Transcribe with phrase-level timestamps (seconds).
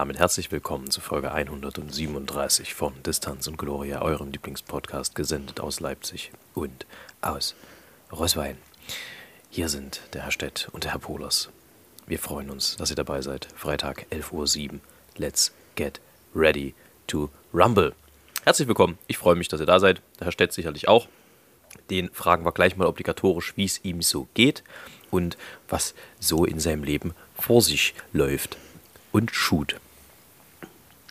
[0.00, 6.32] Damit herzlich willkommen zu Folge 137 von Distanz und Gloria, eurem Lieblingspodcast, gesendet aus Leipzig
[6.54, 6.86] und
[7.20, 7.54] aus
[8.10, 8.56] Roswein.
[9.50, 11.50] Hier sind der Herr Stett und der Herr Polas.
[12.06, 13.48] Wir freuen uns, dass ihr dabei seid.
[13.54, 14.80] Freitag 11.07 Uhr.
[15.18, 16.00] Let's get
[16.34, 16.74] ready
[17.06, 17.92] to rumble.
[18.44, 18.96] Herzlich willkommen.
[19.06, 20.00] Ich freue mich, dass ihr da seid.
[20.18, 21.08] Der Herr Stett sicherlich auch.
[21.90, 24.64] Den fragen wir gleich mal obligatorisch, wie es ihm so geht
[25.10, 25.36] und
[25.68, 28.56] was so in seinem Leben vor sich läuft
[29.12, 29.76] und Shoot.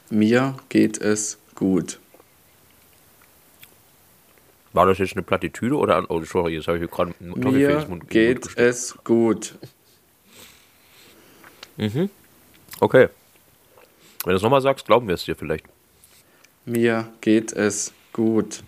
[0.09, 1.99] Mir geht es gut.
[4.73, 6.05] War das jetzt eine Plattitüde oder an.
[6.09, 9.55] Oh, sorry, jetzt habe ich gerade einen Mir geht es gut.
[11.77, 12.09] Mhm.
[12.79, 13.09] Okay.
[14.23, 15.65] Wenn du es nochmal sagst, glauben wir es dir vielleicht.
[16.65, 18.63] Mir geht es gut.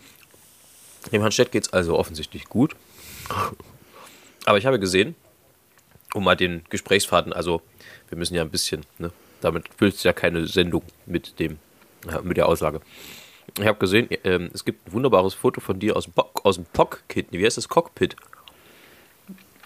[1.12, 2.76] Dem Herrn Stett geht es also offensichtlich gut.
[4.46, 5.16] Aber ich habe gesehen,
[6.14, 7.62] um mal den Gesprächsfaden, also
[8.10, 9.12] wir müssen ja ein bisschen, ne,
[9.42, 11.60] damit füllst du ja keine Sendung mit dem,
[12.24, 12.82] mit der Aussage.
[13.60, 16.66] Ich habe gesehen, äh, es gibt ein wunderbares Foto von dir aus dem, aus dem
[16.72, 17.28] Pock-Kit.
[17.32, 17.68] Wie heißt das?
[17.68, 18.16] Cockpit?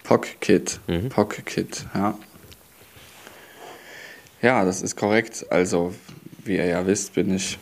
[0.02, 0.80] Pock-Kit.
[0.86, 1.08] Mhm.
[1.08, 2.18] Pock-Kit, ja.
[4.42, 5.46] Ja, das ist korrekt.
[5.50, 5.94] Also,
[6.44, 7.58] wie ihr ja wisst, bin ich,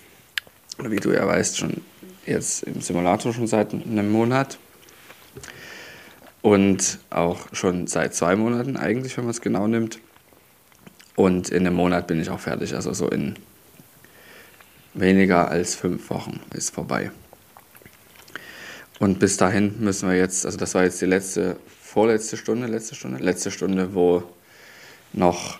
[0.78, 1.83] wie du ja weißt, schon
[2.27, 4.59] jetzt im Simulator schon seit einem Monat.
[6.43, 9.99] Und auch schon seit zwei Monaten eigentlich, wenn man es genau nimmt.
[11.17, 12.75] Und in einem Monat bin ich auch fertig.
[12.75, 13.37] Also so in
[14.95, 17.11] weniger als fünf Wochen ist vorbei.
[18.99, 22.94] Und bis dahin müssen wir jetzt, also das war jetzt die letzte, vorletzte Stunde, letzte
[22.94, 24.22] Stunde, letzte Stunde, wo
[25.12, 25.59] noch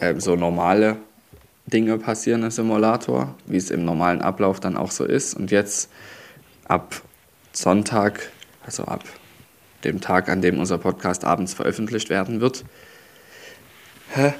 [0.00, 0.96] äh, so normale
[1.66, 5.34] Dinge passieren im Simulator, wie es im normalen Ablauf dann auch so ist.
[5.34, 5.90] Und jetzt
[6.66, 7.02] ab
[7.52, 8.30] Sonntag,
[8.64, 9.04] also ab
[9.84, 12.64] dem Tag, an dem unser Podcast abends veröffentlicht werden wird,
[14.10, 14.32] Hä?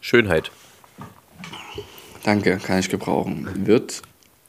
[0.00, 0.50] Schönheit.
[2.24, 3.66] Danke, kann ich gebrauchen.
[3.66, 4.02] Wird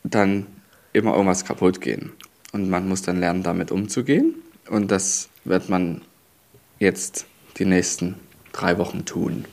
[0.03, 0.47] dann
[0.93, 2.13] immer irgendwas kaputt gehen.
[2.53, 4.35] Und man muss dann lernen, damit umzugehen.
[4.69, 6.01] Und das wird man
[6.79, 7.25] jetzt
[7.57, 8.15] die nächsten
[8.53, 9.45] drei Wochen tun.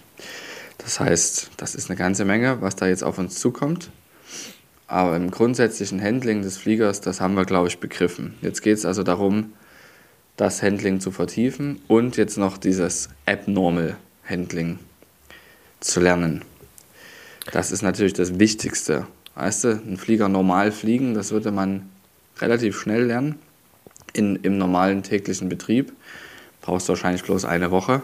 [0.78, 3.90] Das heißt, das ist eine ganze Menge, was da jetzt auf uns zukommt.
[4.86, 8.34] Aber im grundsätzlichen Handling des Fliegers, das haben wir, glaube ich, begriffen.
[8.40, 9.52] Jetzt geht es also darum,
[10.36, 13.96] das Handling zu vertiefen und jetzt noch dieses Abnormal
[14.28, 14.78] Handling
[15.80, 16.42] zu lernen.
[17.52, 19.06] Das ist natürlich das Wichtigste.
[19.34, 21.88] Weißt du, ein Flieger normal fliegen, das würde man
[22.38, 23.38] relativ schnell lernen.
[24.12, 25.92] In, Im normalen täglichen Betrieb
[26.62, 28.02] brauchst du wahrscheinlich bloß eine Woche.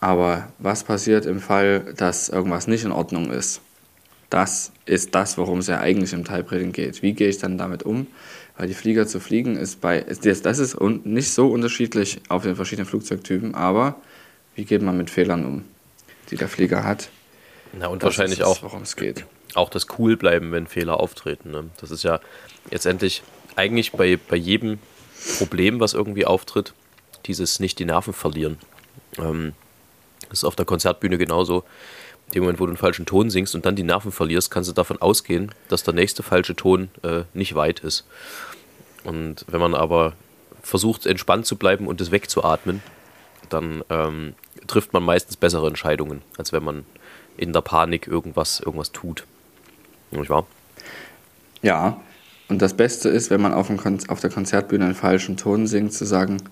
[0.00, 3.60] Aber was passiert im Fall, dass irgendwas nicht in Ordnung ist?
[4.30, 7.02] Das ist das, worum es ja eigentlich im Type-Rating geht.
[7.02, 8.06] Wie gehe ich dann damit um?
[8.56, 12.86] Weil die Flieger zu fliegen ist bei, das ist nicht so unterschiedlich auf den verschiedenen
[12.86, 13.96] Flugzeugtypen, aber
[14.54, 15.64] wie geht man mit Fehlern um,
[16.30, 17.08] die der Flieger hat?
[17.72, 19.26] Na und das wahrscheinlich ist, auch, worum es geht.
[19.54, 21.50] Auch das cool bleiben, wenn Fehler auftreten.
[21.50, 21.70] Ne?
[21.80, 22.20] Das ist ja
[22.70, 23.22] letztendlich
[23.56, 24.78] eigentlich bei, bei jedem
[25.38, 26.74] Problem, was irgendwie auftritt,
[27.26, 28.58] dieses nicht die Nerven verlieren.
[29.18, 29.54] Ähm,
[30.28, 31.64] das ist auf der Konzertbühne genauso.
[32.32, 34.74] Dem Moment, wo du einen falschen Ton singst und dann die Nerven verlierst, kannst du
[34.74, 38.06] davon ausgehen, dass der nächste falsche Ton äh, nicht weit ist.
[39.04, 40.14] Und wenn man aber
[40.62, 42.82] versucht, entspannt zu bleiben und es wegzuatmen,
[43.50, 44.34] dann ähm,
[44.66, 46.86] trifft man meistens bessere Entscheidungen, als wenn man
[47.36, 49.26] in der Panik irgendwas, irgendwas tut.
[50.10, 50.46] Nicht wahr?
[51.62, 52.00] Ja,
[52.48, 53.70] und das Beste ist, wenn man auf,
[54.08, 56.42] auf der Konzertbühne einen falschen Ton singt, zu sagen,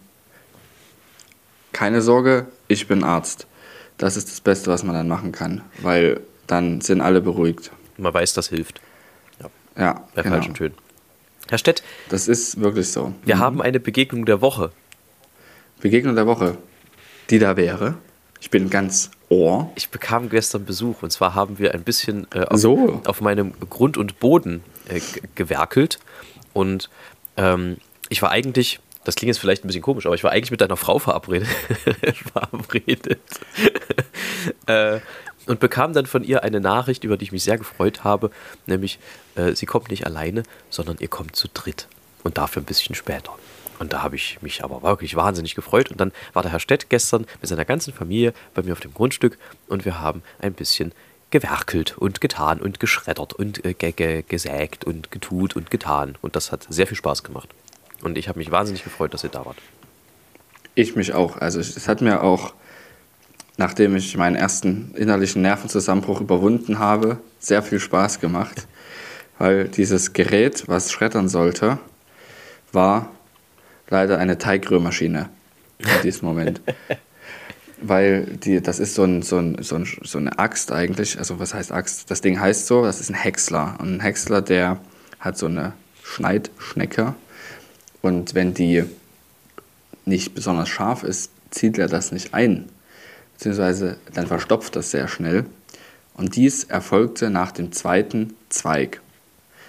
[1.72, 3.46] keine Sorge, ich bin Arzt.
[4.02, 7.70] Das ist das Beste, was man dann machen kann, weil dann sind alle beruhigt.
[7.98, 8.80] Man weiß, das hilft.
[9.40, 9.48] Ja,
[9.80, 10.34] ja bei genau.
[10.34, 10.74] falschen Tönen.
[11.48, 11.84] Herr Stett.
[12.08, 13.14] Das ist wirklich so.
[13.24, 13.40] Wir mhm.
[13.40, 14.72] haben eine Begegnung der Woche.
[15.80, 16.58] Begegnung der Woche.
[17.30, 17.94] Die da wäre.
[18.40, 19.70] Ich bin ganz ohr.
[19.76, 23.02] Ich bekam gestern Besuch und zwar haben wir ein bisschen äh, auf, so.
[23.06, 25.00] auf, meinem Grund und Boden äh,
[25.36, 26.00] gewerkelt
[26.52, 26.90] und
[27.36, 27.76] ähm,
[28.08, 30.60] ich war eigentlich, das klingt jetzt vielleicht ein bisschen komisch, aber ich war eigentlich mit
[30.60, 31.48] deiner Frau verabredet,
[32.32, 33.18] verabredet
[34.66, 35.00] äh,
[35.46, 38.30] und bekam dann von ihr eine Nachricht, über die ich mich sehr gefreut habe,
[38.66, 38.98] nämlich
[39.34, 41.88] äh, sie kommt nicht alleine, sondern ihr kommt zu dritt
[42.22, 43.32] und dafür ein bisschen später.
[43.78, 45.90] Und da habe ich mich aber wirklich wahnsinnig gefreut.
[45.90, 48.94] Und dann war der Herr Stett gestern mit seiner ganzen Familie bei mir auf dem
[48.94, 50.92] Grundstück und wir haben ein bisschen
[51.30, 56.16] gewerkelt und getan und geschreddert und äh, ge ge gesägt und getut und getan.
[56.22, 57.48] Und das hat sehr viel Spaß gemacht.
[58.02, 59.56] Und ich habe mich wahnsinnig gefreut, dass ihr da wart.
[60.74, 61.36] Ich mich auch.
[61.38, 62.54] Also es hat mir auch,
[63.56, 68.66] nachdem ich meinen ersten innerlichen Nervenzusammenbruch überwunden habe, sehr viel Spaß gemacht.
[69.38, 71.78] Weil dieses Gerät, was schreddern sollte,
[72.72, 73.10] war
[73.88, 75.28] leider eine Teigrührmaschine
[75.78, 76.60] in diesem Moment.
[77.84, 81.18] Weil die, das ist so, ein, so, ein, so, ein, so eine Axt eigentlich.
[81.18, 82.10] Also was heißt Axt?
[82.10, 83.76] Das Ding heißt so, das ist ein Häcksler.
[83.80, 84.78] Und ein Häcksler, der
[85.18, 85.72] hat so eine
[86.04, 87.14] Schneidschnecke.
[88.02, 88.84] Und wenn die
[90.04, 92.68] nicht besonders scharf ist, zieht er das nicht ein.
[93.34, 95.46] Beziehungsweise dann verstopft das sehr schnell.
[96.14, 99.00] Und dies erfolgte nach dem zweiten Zweig.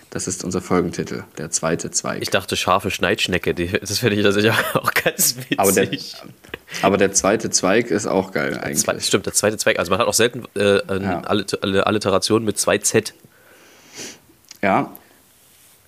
[0.09, 2.21] Das ist unser Folgentitel, der zweite Zweig.
[2.21, 5.57] Ich dachte scharfe Schneidschnecke, die, das finde ich natürlich auch ganz witzig.
[5.59, 5.89] aber, der,
[6.83, 8.79] aber der zweite Zweig ist auch geil eigentlich.
[8.79, 9.79] Zwei, stimmt, der zweite Zweig.
[9.79, 11.21] Also man hat auch selten äh, eine ja.
[11.21, 13.15] Alliteration mit zwei Z.
[14.61, 14.91] Ja.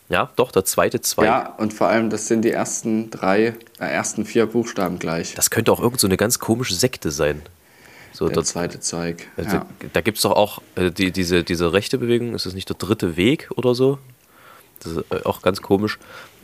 [0.07, 1.25] Ja, doch, der zweite Zweig.
[1.25, 5.33] Ja, und vor allem, das sind die ersten drei, äh, ersten vier Buchstaben gleich.
[5.33, 7.41] Das könnte auch irgend so eine ganz komische Sekte sein.
[8.13, 9.27] So, der, der zweite Zweig.
[9.35, 9.65] Also, ja.
[9.93, 12.77] Da gibt es doch auch äh, die, diese, diese rechte Bewegung, ist das nicht der
[12.77, 13.97] dritte Weg oder so?
[14.79, 15.97] Das ist äh, auch ganz komisch.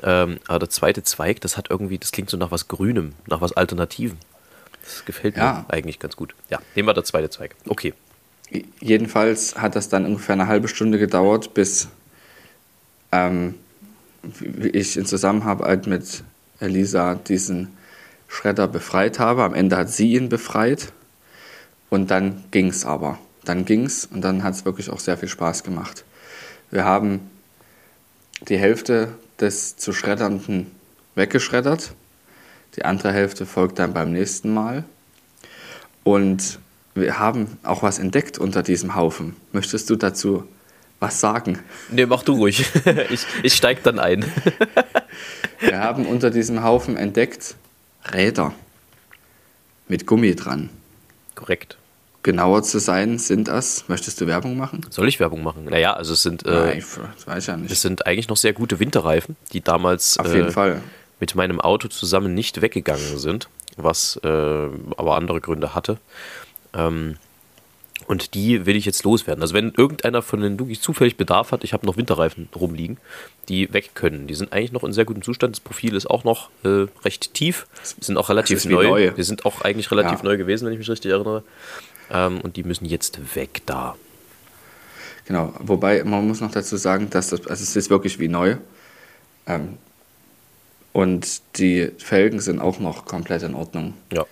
[0.04, 3.42] Ähm, aber der zweite Zweig, das hat irgendwie, das klingt so nach was Grünem, nach
[3.42, 4.18] was Alternativem.
[4.84, 5.66] Das gefällt ja.
[5.70, 6.34] mir eigentlich ganz gut.
[6.50, 7.56] Ja, nehmen wir der zweite Zweig.
[7.68, 7.94] Okay.
[8.82, 11.88] Jedenfalls hat das dann ungefähr eine halbe Stunde gedauert, bis
[13.12, 13.56] ähm,
[14.74, 16.24] ich in Zusammenarbeit mit
[16.60, 17.70] Elisa diesen
[18.28, 19.44] Schredder befreit habe.
[19.44, 20.94] Am Ende hat sie ihn befreit
[21.90, 23.18] und dann ging es aber.
[23.44, 26.06] Dann ging es und dann hat es wirklich auch sehr viel Spaß gemacht.
[26.70, 27.20] Wir haben
[28.48, 29.10] die Hälfte
[29.40, 30.68] des zu Schreddernden
[31.16, 31.94] weggeschreddert.
[32.76, 34.86] Die andere Hälfte folgt dann beim nächsten Mal.
[36.04, 36.60] Und
[36.96, 39.36] wir haben auch was entdeckt unter diesem Haufen.
[39.52, 40.46] Möchtest du dazu
[41.02, 41.60] was sagen?
[41.90, 42.66] Nee, mach du ruhig.
[43.10, 44.24] ich, ich steig dann ein.
[45.60, 47.56] wir haben unter diesem Haufen entdeckt
[48.14, 48.54] Räder
[49.90, 50.70] mit Gummi dran.
[51.36, 51.78] Korrekt
[52.24, 53.86] genauer zu sein, sind das?
[53.88, 54.86] Möchtest du Werbung machen?
[54.90, 55.66] Soll ich Werbung machen?
[55.66, 56.46] Naja, also es sind.
[56.46, 56.84] Äh, Nein,
[57.16, 57.72] das weiß ich ja nicht.
[57.72, 60.82] Es sind eigentlich noch sehr gute Winterreifen, die damals Auf jeden äh, Fall.
[61.20, 65.98] mit meinem Auto zusammen nicht weggegangen sind, was äh, aber andere Gründe hatte.
[66.74, 67.18] Ähm,
[68.12, 69.42] und die will ich jetzt loswerden.
[69.42, 72.98] Also wenn irgendeiner von den Dugis zufällig Bedarf hat, ich habe noch Winterreifen rumliegen,
[73.48, 74.28] die weg können.
[74.28, 75.56] Die sind eigentlich noch in sehr gutem Zustand.
[75.56, 77.68] Das Profil ist auch noch äh, recht tief.
[78.02, 78.84] Die sind auch relativ neu.
[78.84, 79.12] neu.
[79.12, 80.26] Die sind auch eigentlich relativ ja.
[80.26, 81.44] neu gewesen, wenn ich mich richtig erinnere.
[82.12, 83.96] Ähm, und die müssen jetzt weg da.
[85.24, 88.58] Genau, wobei man muss noch dazu sagen, dass das, also es ist wirklich wie neu.
[89.48, 89.78] Ähm,
[90.92, 93.94] und die Felgen sind auch noch komplett in Ordnung.
[94.12, 94.26] Ja.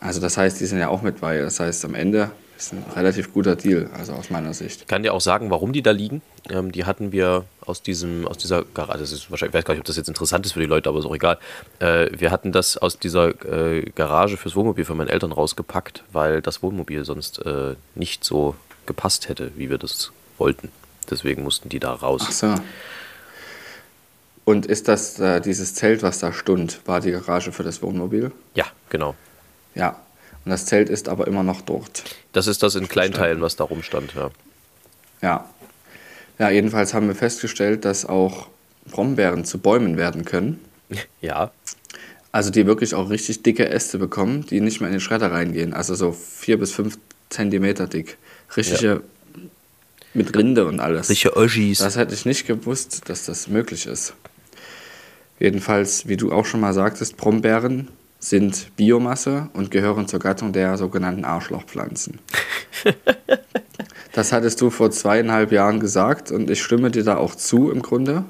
[0.00, 1.42] Also das heißt, die sind ja auch mit bei.
[1.42, 2.30] Das heißt, am Ende
[2.62, 4.82] ist ein relativ guter Deal, also aus meiner Sicht.
[4.82, 6.22] Ich kann dir auch sagen, warum die da liegen.
[6.50, 9.74] Ähm, die hatten wir aus diesem, aus dieser Garage, das ist wahrscheinlich, ich weiß gar
[9.74, 11.38] nicht, ob das jetzt interessant ist für die Leute, aber ist auch egal.
[11.78, 16.42] Äh, wir hatten das aus dieser äh, Garage fürs Wohnmobil für meine Eltern rausgepackt, weil
[16.42, 18.54] das Wohnmobil sonst äh, nicht so
[18.86, 20.70] gepasst hätte, wie wir das wollten.
[21.10, 22.22] Deswegen mussten die da raus.
[22.26, 22.54] Ach so.
[24.44, 28.32] Und ist das äh, dieses Zelt, was da stund, war die Garage für das Wohnmobil?
[28.54, 29.14] Ja, genau.
[29.74, 30.01] Ja,
[30.44, 32.04] und das Zelt ist aber immer noch dort.
[32.32, 34.30] Das ist das in Kleinteilen, was da rumstand, ja.
[35.20, 35.48] Ja.
[36.38, 38.48] Ja, jedenfalls haben wir festgestellt, dass auch
[38.90, 40.60] Brombeeren zu Bäumen werden können.
[41.22, 41.52] Ja.
[42.32, 45.72] Also die wirklich auch richtig dicke Äste bekommen, die nicht mehr in den Schredder reingehen.
[45.72, 46.98] Also so vier bis fünf
[47.30, 48.18] Zentimeter dick.
[48.56, 49.40] Richtige ja.
[50.12, 51.08] mit Rinde und alles.
[51.08, 51.78] Richtige Oschis.
[51.78, 54.14] Das hätte ich nicht gewusst, dass das möglich ist.
[55.38, 57.88] Jedenfalls, wie du auch schon mal sagtest, Brombeeren
[58.22, 62.20] sind Biomasse und gehören zur Gattung der sogenannten Arschlochpflanzen.
[64.12, 67.82] das hattest du vor zweieinhalb Jahren gesagt und ich stimme dir da auch zu im
[67.82, 68.24] Grunde.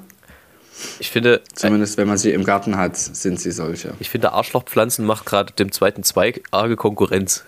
[0.98, 1.42] Ich finde.
[1.54, 3.92] Zumindest wenn man sie im Garten hat, sind sie solche.
[4.00, 7.44] Ich finde, Arschlochpflanzen macht gerade dem zweiten Zweig arge Konkurrenz.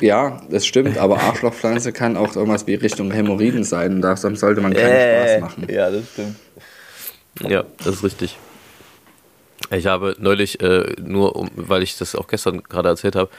[0.00, 4.60] Ja, das stimmt, aber Arschlochpflanze kann auch irgendwas wie Richtung Hämorrhoiden sein und da sollte
[4.60, 5.66] man keinen äh, Spaß machen.
[5.70, 6.36] Ja, das stimmt.
[7.40, 8.38] Ja, das ist richtig.
[9.70, 13.30] Ich habe neulich, äh, nur um, weil ich das auch gestern gerade erzählt habe,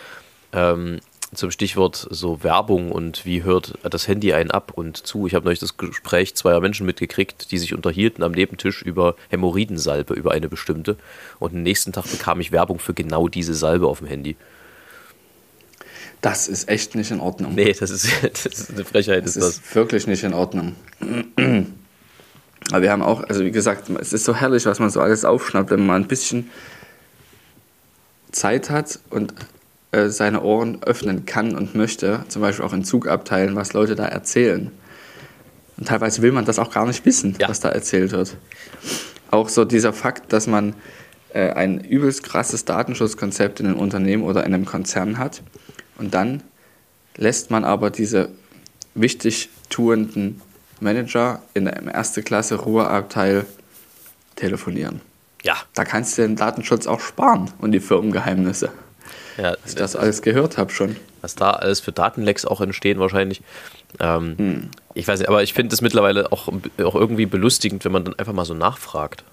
[0.53, 0.99] ähm,
[1.33, 5.27] zum Stichwort so Werbung und wie hört das Handy einen ab und zu.
[5.27, 10.13] Ich habe neulich das Gespräch zweier Menschen mitgekriegt, die sich unterhielten am Nebentisch über Hämorrhoidensalbe,
[10.13, 10.95] über eine bestimmte.
[11.39, 14.37] Und am nächsten Tag bekam ich Werbung für genau diese Salbe auf dem Handy.
[16.21, 17.55] Das ist echt nicht in Ordnung.
[17.55, 19.25] Nee, das ist, das ist eine Frechheit.
[19.25, 19.75] Das ist, ist das.
[19.75, 20.75] wirklich nicht in Ordnung.
[22.71, 25.23] Aber wir haben auch, also wie gesagt, es ist so herrlich, was man so alles
[25.25, 26.49] aufschnappt, wenn man ein bisschen
[28.31, 29.33] Zeit hat und
[29.91, 34.05] äh, seine Ohren öffnen kann und möchte, zum Beispiel auch in Zugabteilen, was Leute da
[34.05, 34.71] erzählen.
[35.77, 37.47] Und teilweise will man das auch gar nicht wissen, Ja.
[37.47, 38.35] was da erzählt wird.
[39.31, 40.73] Auch so dieser Fakt, dass man
[41.33, 45.41] äh, ein übelst krasses Datenschutzkonzept in einem Unternehmen oder in einem Konzern hat
[45.97, 46.43] und dann
[47.15, 48.29] lässt man aber diese
[48.95, 50.41] wichtig tuenden
[50.81, 53.45] Manager in einem erste Klasse Ruheabteil
[54.35, 55.01] telefonieren.
[55.43, 58.71] Ja, Da kannst du den Datenschutz auch sparen und die Firmengeheimnisse.
[59.37, 60.95] ja Dass ich das alles gehört habe schon.
[61.21, 63.41] was da alles für Datenlecks auch entstehen wahrscheinlich.
[63.99, 66.47] Ähm, Ich weiß nicht, aber ich finde es mittlerweile auch,
[66.83, 69.23] auch irgendwie belustigend, wenn man dann einfach mal so nachfragt.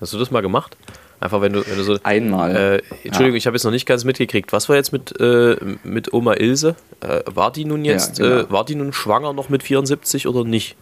[0.00, 0.76] Hast du das mal gemacht?
[1.22, 1.98] Einfach wenn du, wenn du so.
[2.02, 2.56] Einmal.
[2.56, 4.52] Äh, Entschuldigung, ich habe jetzt noch nicht ganz mitgekriegt.
[4.52, 6.74] Was war jetzt mit, äh, mit Oma Ilse?
[7.00, 8.40] Äh, war die nun jetzt, Ja, genau.
[8.42, 10.76] äh, war die nun schwanger noch mit 74 oder nicht?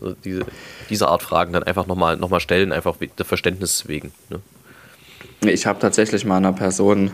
[0.00, 0.46] Also diese,
[0.88, 4.12] diese Art Fragen dann einfach nochmal noch mal stellen, einfach we- der Verständnis wegen.
[4.30, 4.40] Ne?
[5.50, 7.10] Ich habe tatsächlich mal einer Person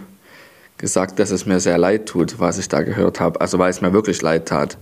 [0.79, 3.41] gesagt, dass es mir sehr leid tut, was ich da gehört habe.
[3.41, 4.79] Also weil es mir wirklich leid tat.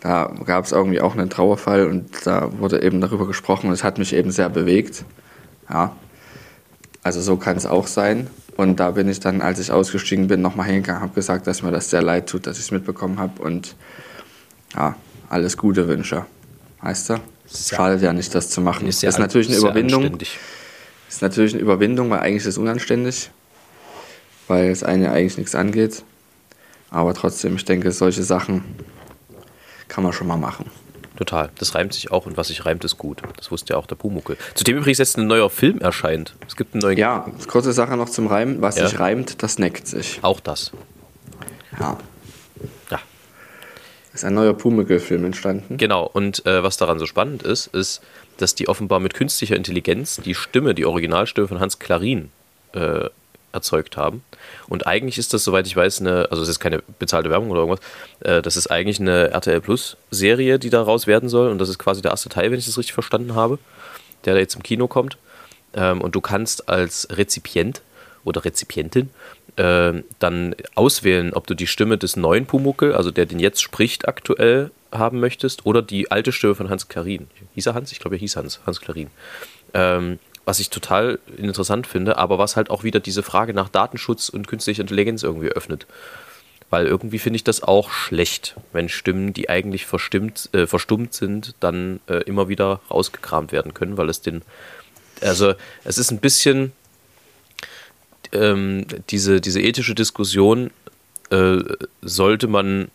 [0.00, 3.84] Da gab es irgendwie auch einen Trauerfall und da wurde eben darüber gesprochen und es
[3.84, 5.04] hat mich eben sehr bewegt.
[5.68, 5.94] Ja.
[7.02, 8.28] Also so kann es auch sein.
[8.56, 11.70] Und da bin ich dann, als ich ausgestiegen bin, nochmal hingegangen, habe gesagt, dass mir
[11.70, 13.74] das sehr leid tut, dass ich es mitbekommen habe und
[14.74, 14.96] ja,
[15.30, 16.26] alles Gute wünsche.
[16.82, 17.20] Weißt du?
[17.52, 18.86] Schadet ja nicht, das zu machen.
[18.86, 20.02] Ist Ist, natürlich eine Überwindung.
[20.02, 20.38] anständig.
[21.08, 23.30] Ist natürlich eine Überwindung, weil eigentlich ist es unanständig,
[24.46, 26.04] weil es einen ja eigentlich nichts angeht.
[26.90, 28.62] Aber trotzdem, ich denke, solche Sachen
[29.88, 30.66] kann man schon mal machen.
[31.20, 31.50] Total.
[31.58, 33.20] Das reimt sich auch und was sich reimt, ist gut.
[33.36, 34.38] Das wusste ja auch der Pumuckel.
[34.54, 36.34] Zudem übrigens jetzt ein neuer Film erscheint.
[36.48, 36.96] Es gibt einen neuen.
[36.96, 38.62] Ja, kurze Sache noch zum Reimen.
[38.62, 38.88] Was Ja.
[38.88, 40.18] sich reimt, das neckt sich.
[40.22, 40.72] Auch das.
[41.78, 41.98] Ja.
[42.90, 43.00] Ja.
[44.14, 45.76] Ist ein neuer Pumuckl-Film entstanden.
[45.76, 46.06] Genau.
[46.06, 48.00] Und äh, was daran so spannend ist, ist,
[48.38, 52.30] dass die offenbar mit künstlicher Intelligenz die Stimme, die Originalstimme von Hans Klarin
[52.72, 53.10] äh,
[53.52, 54.22] erzeugt haben.
[54.68, 57.60] Und eigentlich ist das, soweit ich weiß, eine, also es ist keine bezahlte Werbung oder
[57.60, 57.80] irgendwas,
[58.20, 61.50] äh, das ist eigentlich eine RTL Plus Serie, die daraus werden soll.
[61.50, 63.58] Und das ist quasi der erste Teil, wenn ich das richtig verstanden habe,
[64.24, 65.16] der da jetzt im Kino kommt.
[65.74, 67.82] Ähm, und du kannst als Rezipient
[68.24, 69.10] oder Rezipientin
[69.56, 74.08] äh, dann auswählen, ob du die Stimme des neuen Pumuckel, also der den jetzt spricht
[74.08, 77.28] aktuell, haben möchtest, oder die alte Stimme von Hans Klarin.
[77.54, 77.92] Hieß er Hans?
[77.92, 79.08] Ich glaube, er hieß Hans, Hans Klarin.
[79.74, 84.28] Ähm, was ich total interessant finde, aber was halt auch wieder diese Frage nach Datenschutz
[84.28, 85.86] und künstlicher Intelligenz irgendwie öffnet.
[86.70, 91.54] Weil irgendwie finde ich das auch schlecht, wenn Stimmen, die eigentlich verstimmt, äh, verstummt sind,
[91.60, 94.42] dann äh, immer wieder rausgekramt werden können, weil es den.
[95.20, 95.54] Also,
[95.84, 96.72] es ist ein bisschen
[98.32, 100.70] ähm, diese, diese ethische Diskussion,
[101.30, 101.58] äh,
[102.02, 102.90] sollte man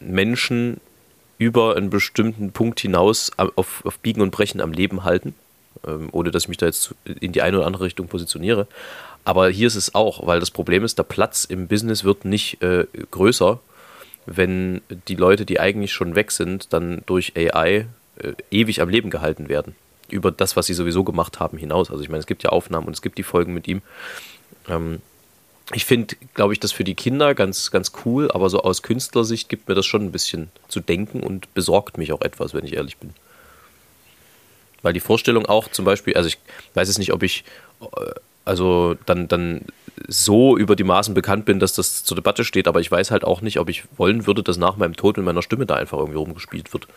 [0.00, 0.80] Menschen
[1.38, 5.34] über einen bestimmten Punkt hinaus auf, auf Biegen und Brechen am Leben halten,
[5.86, 8.66] ähm, ohne dass ich mich da jetzt in die eine oder andere Richtung positioniere.
[9.24, 12.62] Aber hier ist es auch, weil das Problem ist, der Platz im Business wird nicht
[12.62, 13.60] äh, größer,
[14.26, 19.10] wenn die Leute, die eigentlich schon weg sind, dann durch AI äh, ewig am Leben
[19.10, 19.74] gehalten werden.
[20.08, 21.90] Über das, was sie sowieso gemacht haben, hinaus.
[21.90, 23.82] Also ich meine, es gibt ja Aufnahmen und es gibt die Folgen mit ihm.
[24.68, 25.00] Ähm,
[25.72, 29.48] ich finde, glaube ich, das für die Kinder ganz, ganz cool, aber so aus Künstlersicht
[29.48, 32.74] gibt mir das schon ein bisschen zu denken und besorgt mich auch etwas, wenn ich
[32.74, 33.10] ehrlich bin.
[34.82, 36.38] Weil die Vorstellung auch zum Beispiel, also ich
[36.74, 37.44] weiß es nicht, ob ich
[37.80, 37.86] äh,
[38.44, 39.62] also dann, dann
[40.08, 43.22] so über die Maßen bekannt bin, dass das zur Debatte steht, aber ich weiß halt
[43.24, 45.98] auch nicht, ob ich wollen würde, dass nach meinem Tod mit meiner Stimme da einfach
[45.98, 46.88] irgendwie rumgespielt wird.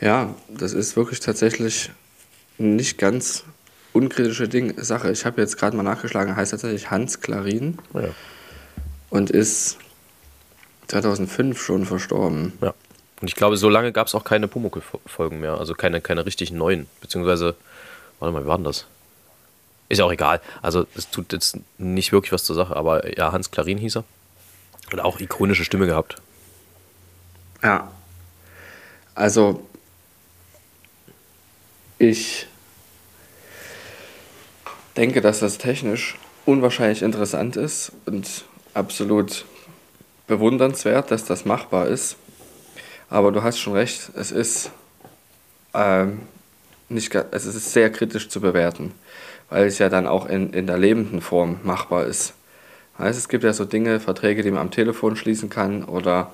[0.00, 1.90] Ja, das ist wirklich tatsächlich
[2.58, 3.44] nicht ganz
[3.92, 5.10] unkritische Ding, Sache.
[5.12, 8.08] Ich habe jetzt gerade mal nachgeschlagen, heißt tatsächlich Hans Klarin Ja.
[9.10, 9.78] und ist
[10.88, 12.52] 2005 schon verstorben.
[12.60, 12.74] ja.
[13.22, 16.50] Und ich glaube, so lange gab es auch keine Pumuckl-Folgen mehr, also keine, keine richtig
[16.50, 17.54] neuen, beziehungsweise,
[18.18, 18.84] warte mal, wie war denn das?
[19.88, 20.40] Ist ja auch egal.
[20.60, 24.04] Also es tut jetzt nicht wirklich was zur Sache, aber ja, Hans Klarin hieß er.
[24.90, 26.16] Und auch ikonische Stimme gehabt.
[27.62, 27.92] Ja.
[29.14, 29.64] Also,
[32.00, 32.48] ich
[34.96, 39.44] denke, dass das technisch unwahrscheinlich interessant ist und absolut
[40.26, 42.16] bewundernswert, dass das machbar ist.
[43.12, 44.70] Aber du hast schon recht, es ist,
[45.74, 46.22] ähm,
[46.88, 48.94] nicht, es ist sehr kritisch zu bewerten,
[49.50, 52.32] weil es ja dann auch in, in der lebenden Form machbar ist.
[52.98, 56.32] Heißt, es gibt ja so Dinge, Verträge, die man am Telefon schließen kann oder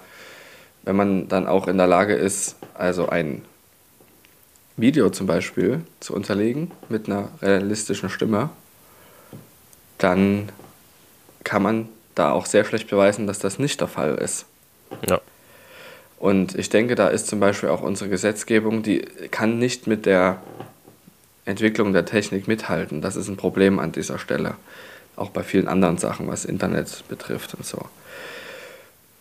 [0.84, 3.42] wenn man dann auch in der Lage ist, also ein
[4.76, 8.50] Video zum Beispiel zu unterlegen mit einer realistischen Stimme,
[9.98, 10.48] dann
[11.42, 14.46] kann man da auch sehr schlecht beweisen, dass das nicht der Fall ist.
[15.08, 15.20] Ja.
[16.18, 20.40] Und ich denke, da ist zum Beispiel auch unsere Gesetzgebung, die kann nicht mit der
[21.44, 23.00] Entwicklung der Technik mithalten.
[23.00, 24.56] Das ist ein Problem an dieser Stelle.
[25.16, 27.78] auch bei vielen anderen Sachen, was Internet betrifft und so.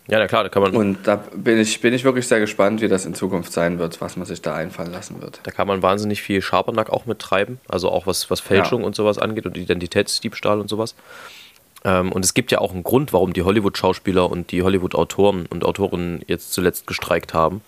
[0.07, 0.75] Ja, na klar, da kann man.
[0.75, 3.99] Und da bin ich, bin ich wirklich sehr gespannt, wie das in Zukunft sein wird,
[3.99, 5.41] was man sich da einfallen lassen wird.
[5.43, 8.87] Da kann man wahnsinnig viel Schabernack auch mit treiben, also auch was, was Fälschung ja.
[8.87, 10.95] und sowas angeht und Identitätsdiebstahl und sowas.
[11.87, 15.63] Ähm, und es gibt ja auch einen Grund, warum die Hollywood-Schauspieler und die Hollywood-Autoren und
[15.63, 17.61] Autorinnen jetzt zuletzt gestreikt haben,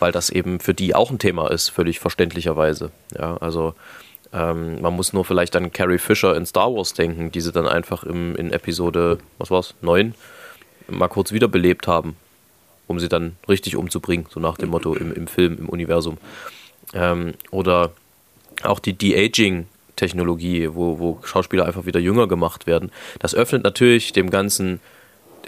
[0.00, 2.90] weil das eben für die auch ein Thema ist, völlig verständlicherweise.
[3.16, 3.74] Ja, also
[4.32, 7.68] ähm, man muss nur vielleicht an Carrie Fisher in Star Wars denken, die sie dann
[7.68, 10.14] einfach im, in Episode, was war's, 9
[10.88, 12.16] mal kurz wiederbelebt haben,
[12.88, 16.18] um sie dann richtig umzubringen, so nach dem Motto im, im Film, im Universum.
[16.92, 17.92] Ähm, oder
[18.64, 18.94] auch die
[20.00, 22.90] De-Aging-Technologie, wo, wo Schauspieler einfach wieder jünger gemacht werden.
[23.18, 24.80] Das öffnet natürlich dem ganzen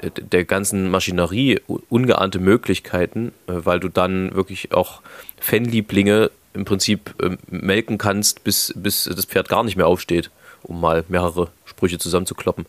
[0.02, 5.02] der ganzen Maschinerie ungeahnte Möglichkeiten, äh, weil du dann wirklich auch
[5.38, 10.30] Fanlieblinge im Prinzip äh, melken kannst, bis, bis das Pferd gar nicht mehr aufsteht,
[10.62, 12.64] um mal mehrere Sprüche zusammenzukloppen.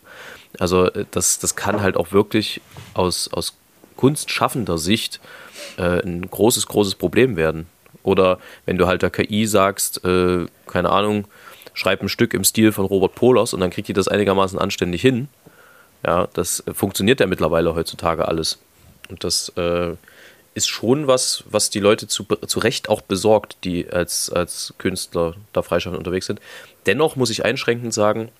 [0.58, 2.60] Also äh, das, das kann halt auch wirklich
[2.92, 3.56] aus, aus
[3.96, 5.18] kunstschaffender Sicht
[5.78, 7.66] äh, ein großes, großes Problem werden.
[8.02, 11.26] Oder wenn du halt der KI sagst, äh, keine Ahnung,
[11.74, 15.02] schreib ein Stück im Stil von Robert Polos und dann kriegt die das einigermaßen anständig
[15.02, 15.28] hin.
[16.06, 18.58] Ja, das funktioniert ja mittlerweile heutzutage alles.
[19.08, 19.94] Und das äh,
[20.54, 25.34] ist schon was, was die Leute zu, zu Recht auch besorgt, die als, als Künstler
[25.52, 26.40] da freischaffend unterwegs sind.
[26.86, 28.30] Dennoch muss ich einschränkend sagen,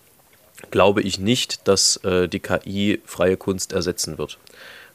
[0.70, 4.38] glaube ich nicht, dass äh, die KI freie Kunst ersetzen wird.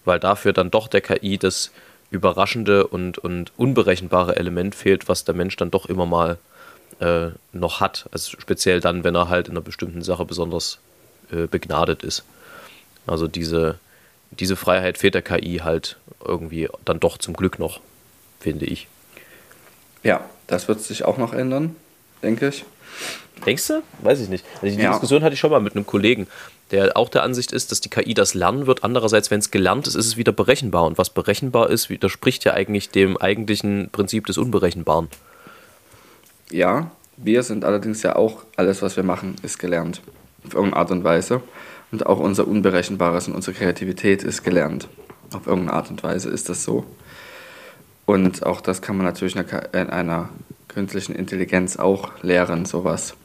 [0.05, 1.71] Weil dafür dann doch der KI das
[2.09, 6.37] überraschende und, und unberechenbare Element fehlt, was der Mensch dann doch immer mal
[6.99, 8.07] äh, noch hat.
[8.11, 10.79] Also speziell dann, wenn er halt in einer bestimmten Sache besonders
[11.31, 12.23] äh, begnadet ist.
[13.07, 13.79] Also diese,
[14.31, 17.79] diese Freiheit fehlt der KI halt irgendwie dann doch zum Glück noch,
[18.39, 18.87] finde ich.
[20.03, 21.75] Ja, das wird sich auch noch ändern,
[22.23, 22.65] denke ich.
[23.45, 23.81] Denkst du?
[24.01, 24.45] Weiß ich nicht.
[24.61, 24.91] Also die ja.
[24.91, 26.27] Diskussion hatte ich schon mal mit einem Kollegen,
[26.71, 28.83] der auch der Ansicht ist, dass die KI das lernen wird.
[28.83, 30.85] Andererseits, wenn es gelernt ist, ist es wieder berechenbar.
[30.85, 35.07] Und was berechenbar ist, widerspricht ja eigentlich dem eigentlichen Prinzip des Unberechenbaren.
[36.51, 40.01] Ja, wir sind allerdings ja auch, alles, was wir machen, ist gelernt.
[40.45, 41.41] Auf irgendeine Art und Weise.
[41.91, 44.87] Und auch unser Unberechenbares und unsere Kreativität ist gelernt.
[45.33, 46.85] Auf irgendeine Art und Weise ist das so.
[48.05, 50.29] Und auch das kann man natürlich in einer
[50.67, 53.15] künstlichen Intelligenz auch lehren, sowas.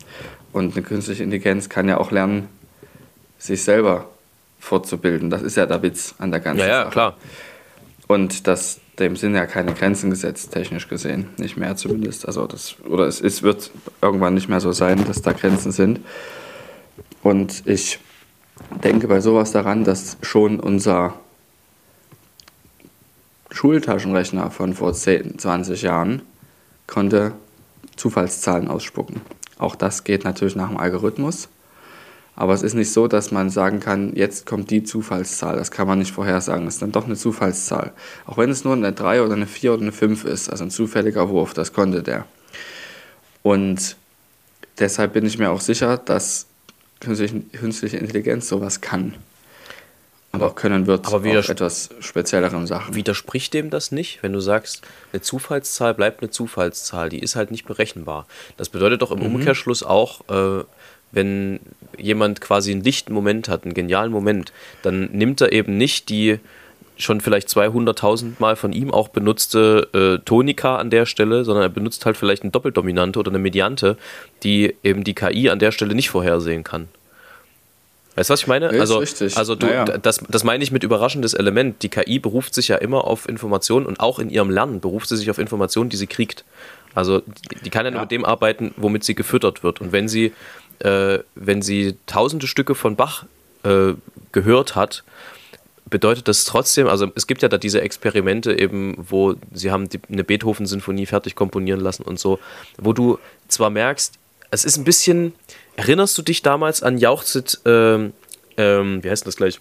[0.53, 2.49] Und eine künstliche Intelligenz kann ja auch lernen,
[3.39, 4.09] sich selber
[4.61, 5.31] fortzubilden.
[5.31, 6.91] Das ist ja der Witz an der ganzen ja, ja, Sache.
[6.91, 7.17] klar.
[8.07, 11.29] Und das, dem sind ja keine Grenzen gesetzt, technisch gesehen.
[11.37, 12.27] Nicht mehr zumindest.
[12.27, 16.01] Also das, oder es ist, wird irgendwann nicht mehr so sein, dass da Grenzen sind.
[17.23, 17.99] Und ich
[18.85, 21.15] denke bei sowas daran, dass schon unser
[23.51, 26.23] Schultaschenrechner von vor 10, 20 Jahren
[26.87, 27.33] konnte
[27.97, 29.21] Zufallszahlen ausspucken.
[29.59, 31.49] Auch das geht natürlich nach dem Algorithmus.
[32.37, 35.57] Aber es ist nicht so, dass man sagen kann, jetzt kommt die Zufallszahl.
[35.57, 36.65] Das kann man nicht vorhersagen.
[36.65, 37.93] Das ist dann doch eine Zufallszahl.
[38.27, 40.71] Auch wenn es nur eine 3 oder eine 4 oder eine 5 ist, also ein
[40.71, 42.27] zufälliger Wurf, das konnte der.
[43.43, 43.97] Und
[44.79, 46.47] deshalb bin ich mir auch sicher, dass
[47.01, 49.15] künstliche Intelligenz sowas kann
[50.35, 52.95] aber auch können wird aber auf etwas spezielleren Sachen.
[52.95, 57.51] Widerspricht dem das nicht, wenn du sagst, eine Zufallszahl bleibt eine Zufallszahl, die ist halt
[57.53, 58.27] nicht berechenbar.
[58.57, 59.37] Das bedeutet doch im mhm.
[59.37, 60.65] Umkehrschluss auch, äh,
[61.15, 61.61] wenn
[61.99, 66.39] jemand quasi einen lichten Moment hat, einen genialen Moment, dann nimmt er eben nicht die
[66.97, 71.69] schon vielleicht 200.000 Mal von ihm auch benutzte äh, Tonika an der Stelle, sondern er
[71.69, 73.97] benutzt halt vielleicht eine Doppeldominante oder eine Mediante,
[74.43, 76.89] die eben die KI an der Stelle nicht vorhersehen kann.
[78.17, 78.73] Weißt du, was ich meine?
[78.73, 79.37] Ja, also, richtig.
[79.37, 79.85] also du, naja.
[79.85, 81.83] das, das meine ich mit überraschendes Element.
[81.83, 85.17] Die KI beruft sich ja immer auf Informationen und auch in ihrem Lernen beruft sie
[85.17, 86.45] sich auf Informationen, die sie kriegt.
[86.95, 89.81] Also die, die kann ja nur mit dem arbeiten, womit sie gefüttert wird.
[89.81, 90.33] Und wenn sie,
[90.81, 93.25] äh, wenn sie tausende Stücke von Bach
[93.63, 93.95] äh,
[94.33, 95.05] gehört hat,
[95.91, 100.01] bedeutet das trotzdem, also es gibt ja da diese Experimente eben, wo sie haben die,
[100.11, 102.39] eine Beethoven-Sinfonie fertig komponieren lassen und so,
[102.79, 104.15] wo du zwar merkst,
[104.51, 105.35] es ist ein bisschen,
[105.77, 108.13] Erinnerst du dich damals an Jauchzit, ähm,
[108.57, 109.61] ähm, wie heißt das gleich?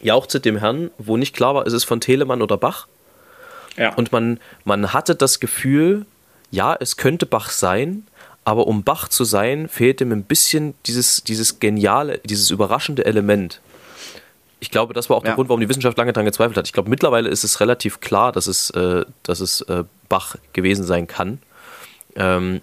[0.00, 2.86] Jauchzit dem Herrn, wo nicht klar war, ist es von Telemann oder Bach?
[3.76, 3.94] Ja.
[3.94, 6.06] Und man, man hatte das Gefühl,
[6.50, 8.06] ja, es könnte Bach sein,
[8.46, 13.60] aber um Bach zu sein, fehlt ihm ein bisschen dieses, dieses geniale, dieses überraschende Element.
[14.60, 16.64] Ich glaube, das war auch der Grund, warum die Wissenschaft lange daran gezweifelt hat.
[16.64, 20.84] Ich glaube, mittlerweile ist es relativ klar, dass es, äh, dass es äh, Bach gewesen
[20.84, 21.40] sein kann.
[22.14, 22.60] Ähm,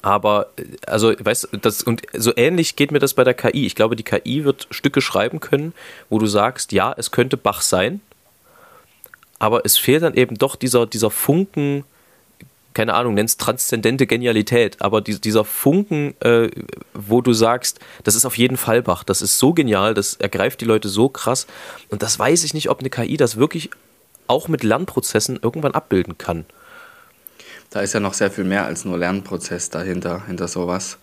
[0.00, 0.48] aber,
[0.86, 3.66] also, weißt du, das, und so ähnlich geht mir das bei der KI.
[3.66, 5.74] Ich glaube, die KI wird Stücke schreiben können,
[6.08, 8.00] wo du sagst, ja, es könnte Bach sein,
[9.38, 11.84] aber es fehlt dann eben doch dieser, dieser Funken
[12.74, 16.50] keine Ahnung, nennst transzendente Genialität, aber die, dieser Funken, äh,
[16.94, 20.60] wo du sagst, das ist auf jeden Fall Bach, das ist so genial, das ergreift
[20.60, 21.46] die Leute so krass
[21.88, 23.70] und das weiß ich nicht, ob eine KI das wirklich
[24.26, 26.44] auch mit Lernprozessen irgendwann abbilden kann.
[27.70, 30.98] Da ist ja noch sehr viel mehr als nur Lernprozess dahinter, hinter sowas.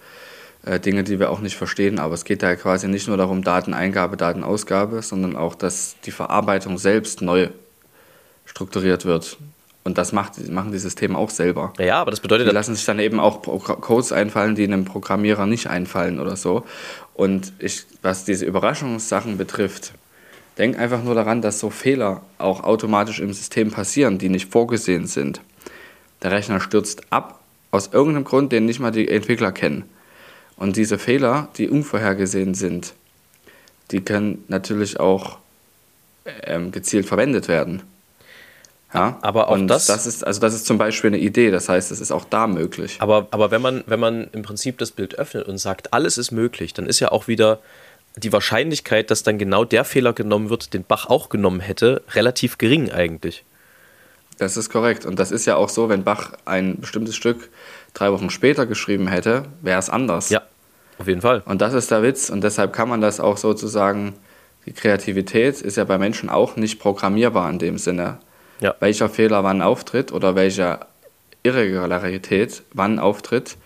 [0.64, 3.44] Äh, Dinge, die wir auch nicht verstehen, aber es geht da quasi nicht nur darum,
[3.44, 7.50] Dateneingabe, Datenausgabe, sondern auch, dass die Verarbeitung selbst neu
[8.46, 9.38] strukturiert wird.
[9.84, 11.74] Und das macht, machen die Systeme auch selber.
[11.80, 12.48] Ja, aber das bedeutet.
[12.48, 16.64] Die lassen sich dann eben auch Codes einfallen, die einem Programmierer nicht einfallen oder so.
[17.14, 19.94] Und ich, was diese Überraschungssachen betrifft,
[20.58, 25.08] denk einfach nur daran, dass so Fehler auch automatisch im System passieren, die nicht vorgesehen
[25.08, 25.42] sind.
[26.22, 27.40] Der Rechner stürzt ab,
[27.72, 29.86] aus irgendeinem Grund, den nicht mal die Entwickler kennen.
[30.58, 32.94] Und diese Fehler, die unvorhergesehen sind,
[33.92, 35.38] die können natürlich auch
[36.44, 37.84] ähm, gezielt verwendet werden.
[38.94, 39.20] Ja?
[39.22, 41.92] Aber auch und das, das ist, also das ist zum Beispiel eine Idee, das heißt,
[41.92, 42.98] es ist auch da möglich.
[43.00, 46.32] Aber, aber wenn, man, wenn man im Prinzip das Bild öffnet und sagt, alles ist
[46.32, 47.60] möglich, dann ist ja auch wieder
[48.16, 52.58] die Wahrscheinlichkeit, dass dann genau der Fehler genommen wird, den Bach auch genommen hätte, relativ
[52.58, 53.46] gering eigentlich.
[54.40, 55.06] Das ist korrekt.
[55.06, 57.50] Und das ist ja auch so, wenn Bach ein bestimmtes Stück
[57.94, 60.30] drei Wochen später geschrieben hätte, wäre es anders.
[60.30, 60.42] Ja,
[60.98, 61.44] auf jeden Fall.
[61.46, 62.30] Und das ist der Witz.
[62.30, 64.16] Und deshalb kann man das auch sozusagen,
[64.66, 68.20] die Kreativität ist ja bei Menschen auch nicht programmierbar in dem Sinne
[68.62, 68.76] ja.
[68.80, 70.80] welcher Fehler wann auftritt oder welche
[71.44, 73.58] Irregularität wann auftritt.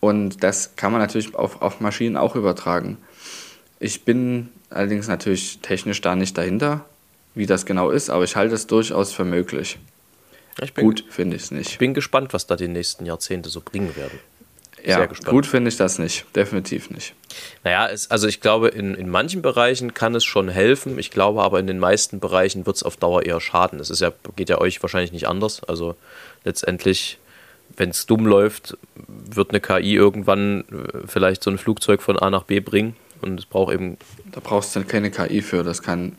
[0.00, 2.98] Und das kann man natürlich auf, auf Maschinen auch übertragen.
[3.78, 6.84] Ich bin allerdings natürlich technisch da nicht dahinter,
[7.34, 9.78] wie das genau ist, aber ich halte es durchaus für möglich.
[10.74, 11.70] Bin, Gut finde ich es nicht.
[11.70, 14.18] Ich bin gespannt, was da die nächsten Jahrzehnte so bringen werden.
[14.84, 16.24] Ja, gut finde ich das nicht.
[16.34, 17.14] Definitiv nicht.
[17.64, 20.98] Naja, es, also ich glaube, in, in manchen Bereichen kann es schon helfen.
[20.98, 23.80] Ich glaube aber, in den meisten Bereichen wird es auf Dauer eher schaden.
[23.80, 25.62] Es ist ja, geht ja euch wahrscheinlich nicht anders.
[25.64, 25.96] Also
[26.44, 27.18] letztendlich,
[27.76, 32.30] wenn es dumm läuft, wird eine KI irgendwann äh, vielleicht so ein Flugzeug von A
[32.30, 32.96] nach B bringen.
[33.20, 33.98] Und es braucht eben.
[34.32, 35.62] Da brauchst du keine KI für.
[35.62, 36.16] Das kann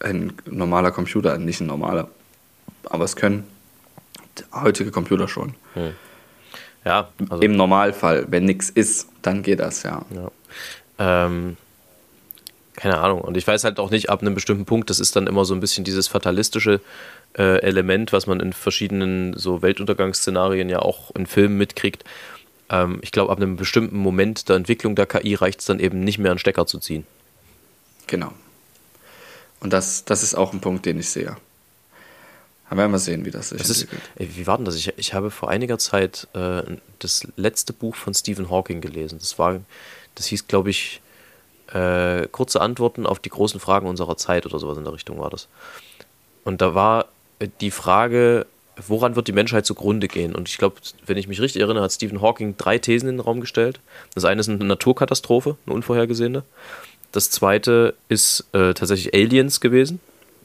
[0.00, 2.08] ein normaler Computer, nicht ein normaler.
[2.84, 3.44] Aber es können
[4.52, 5.54] heutige Computer schon.
[5.74, 5.92] Hm.
[6.84, 10.04] Ja, also Im Normalfall, wenn nichts ist, dann geht das, ja.
[10.14, 10.30] ja.
[10.98, 11.56] Ähm,
[12.74, 13.20] keine Ahnung.
[13.20, 15.54] Und ich weiß halt auch nicht, ab einem bestimmten Punkt, das ist dann immer so
[15.54, 16.80] ein bisschen dieses fatalistische
[17.38, 22.04] äh, Element, was man in verschiedenen so Weltuntergangsszenarien ja auch in Filmen mitkriegt.
[22.68, 26.00] Ähm, ich glaube, ab einem bestimmten Moment der Entwicklung der KI reicht es dann eben
[26.00, 27.06] nicht mehr, einen Stecker zu ziehen.
[28.08, 28.32] Genau.
[29.60, 31.36] Und das, das ist auch ein Punkt, den ich sehe.
[32.72, 33.68] Aber werden wir sehen, wie das sich das.
[33.68, 34.76] Ist, wie war denn das?
[34.76, 36.62] Ich, ich habe vor einiger Zeit äh,
[37.00, 39.18] das letzte Buch von Stephen Hawking gelesen.
[39.18, 39.60] Das war,
[40.14, 41.02] das hieß, glaube ich,
[41.70, 45.28] äh, kurze Antworten auf die großen Fragen unserer Zeit oder sowas in der Richtung war
[45.28, 45.48] das.
[46.44, 47.08] Und da war
[47.60, 48.46] die Frage,
[48.86, 50.34] woran wird die Menschheit zugrunde gehen?
[50.34, 53.20] Und ich glaube, wenn ich mich richtig erinnere, hat Stephen Hawking drei Thesen in den
[53.20, 53.80] Raum gestellt.
[54.14, 56.42] Das eine ist eine Naturkatastrophe, eine unvorhergesehene.
[57.10, 60.00] Das zweite ist äh, tatsächlich Aliens gewesen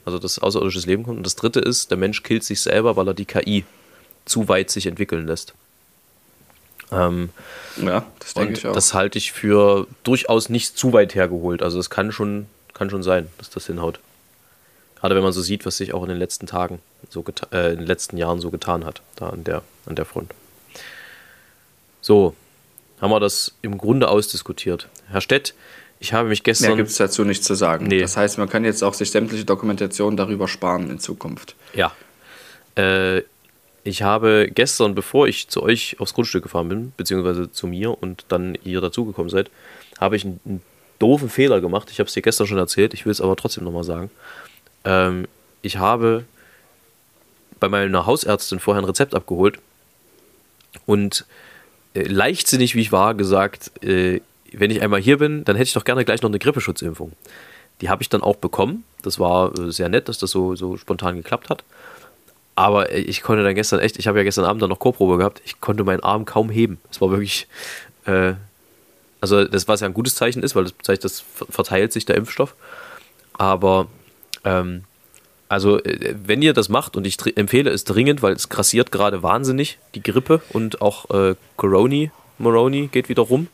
[0.08, 1.18] also das außerirdisches Leben kommt.
[1.18, 3.64] Und das dritte ist, der Mensch killt sich selber, weil er die KI
[4.24, 5.52] zu weit sich entwickeln lässt.
[6.90, 7.28] Ähm,
[7.76, 8.72] ja, das denke ich auch.
[8.72, 11.62] Das halte ich für durchaus nicht zu weit hergeholt.
[11.62, 14.00] Also es kann schon, kann schon sein, dass das hinhaut.
[14.96, 17.78] Gerade wenn man so sieht, was sich auch in den letzten Tagen, so äh, in
[17.78, 20.32] den letzten Jahren so getan hat, da an der, an der Front.
[22.00, 22.34] So,
[23.00, 24.88] haben wir das im Grunde ausdiskutiert.
[25.08, 25.54] Herr Stett,
[26.00, 26.70] ich habe mich gestern.
[26.70, 27.86] Mehr gibt es dazu nichts zu sagen.
[27.86, 28.00] Nee.
[28.00, 31.56] Das heißt, man kann jetzt auch sich sämtliche Dokumentationen darüber sparen in Zukunft.
[31.74, 31.92] Ja.
[32.76, 33.22] Äh,
[33.84, 38.26] ich habe gestern, bevor ich zu euch aufs Grundstück gefahren bin, beziehungsweise zu mir und
[38.28, 39.50] dann hier dazugekommen seid,
[39.98, 40.62] habe ich einen, einen,
[40.98, 41.90] doofen Fehler gemacht.
[41.92, 44.10] Ich habe es dir gestern schon erzählt, ich will es aber trotzdem nochmal sagen.
[44.84, 45.28] Ähm,
[45.62, 46.24] ich habe
[47.60, 49.58] bei meiner Hausärztin vorher ein Rezept abgeholt
[50.86, 51.24] und
[51.94, 54.20] äh, leichtsinnig, wie ich war, gesagt, äh,
[54.52, 57.12] wenn ich einmal hier bin, dann hätte ich doch gerne gleich noch eine Grippeschutzimpfung.
[57.80, 58.84] Die habe ich dann auch bekommen.
[59.02, 61.64] Das war äh, sehr nett, dass das so, so spontan geklappt hat.
[62.58, 65.18] Aber äh, ich konnte dann gestern echt, ich habe ja gestern Abend dann noch Chorprobe
[65.18, 66.78] gehabt, ich konnte meinen Arm kaum heben.
[66.90, 67.46] Es war wirklich,
[68.04, 68.34] äh,
[69.20, 72.16] also das, was ja ein gutes Zeichen ist, weil das zeigt, das verteilt sich der
[72.16, 72.54] Impfstoff.
[73.34, 73.86] Aber,
[74.44, 74.82] ähm,
[75.48, 79.22] also äh, wenn ihr das macht, und ich empfehle es dringend, weil es grassiert gerade
[79.22, 83.46] wahnsinnig, die Grippe und auch äh, Coroni, Moroni geht wieder rum.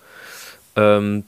[0.76, 1.24] Ähm,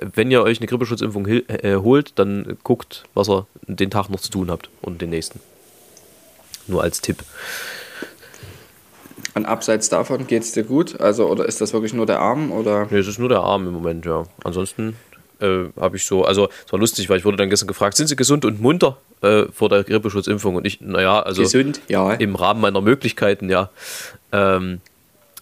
[0.00, 4.30] wenn ihr euch eine Grippeschutzimpfung äh, holt, dann guckt, was ihr den Tag noch zu
[4.30, 5.40] tun habt und den nächsten.
[6.66, 7.24] Nur als Tipp.
[9.34, 11.00] Und abseits davon geht es dir gut?
[11.00, 12.52] Also, oder ist das wirklich nur der Arm?
[12.52, 12.86] Oder?
[12.90, 14.24] Nee, es ist nur der Arm im Moment, ja.
[14.44, 14.96] Ansonsten
[15.40, 18.08] äh, habe ich so, also es war lustig, weil ich wurde dann gestern gefragt, sind
[18.08, 20.56] Sie gesund und munter äh, vor der Grippeschutzimpfung?
[20.56, 22.12] Und ich, naja, also Gesund, ja.
[22.12, 23.70] im Rahmen meiner Möglichkeiten, ja.
[24.32, 24.80] Ähm,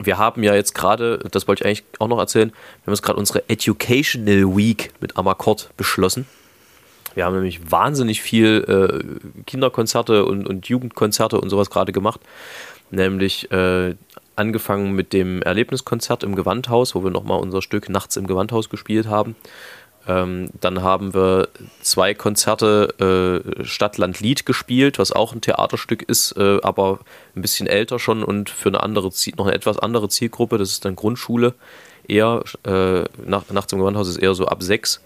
[0.02, 3.02] wir haben ja jetzt gerade, das wollte ich eigentlich auch noch erzählen, wir haben jetzt
[3.02, 6.26] gerade unsere Educational Week mit Amakord beschlossen.
[7.14, 12.20] Wir haben nämlich wahnsinnig viel äh, Kinderkonzerte und, und Jugendkonzerte und sowas gerade gemacht.
[12.90, 13.94] Nämlich äh,
[14.36, 19.06] angefangen mit dem Erlebniskonzert im Gewandhaus, wo wir nochmal unser Stück Nachts im Gewandhaus gespielt
[19.06, 19.36] haben.
[20.08, 21.48] Ähm, dann haben wir
[21.82, 27.00] zwei Konzerte äh, Stadtland Lied gespielt, was auch ein Theaterstück ist, äh, aber
[27.36, 30.58] ein bisschen älter schon und für eine andere noch eine etwas andere Zielgruppe.
[30.58, 31.54] Das ist dann Grundschule
[32.08, 32.42] eher.
[32.64, 35.00] Äh, nach, Nachts im Gewandhaus ist eher so ab sechs.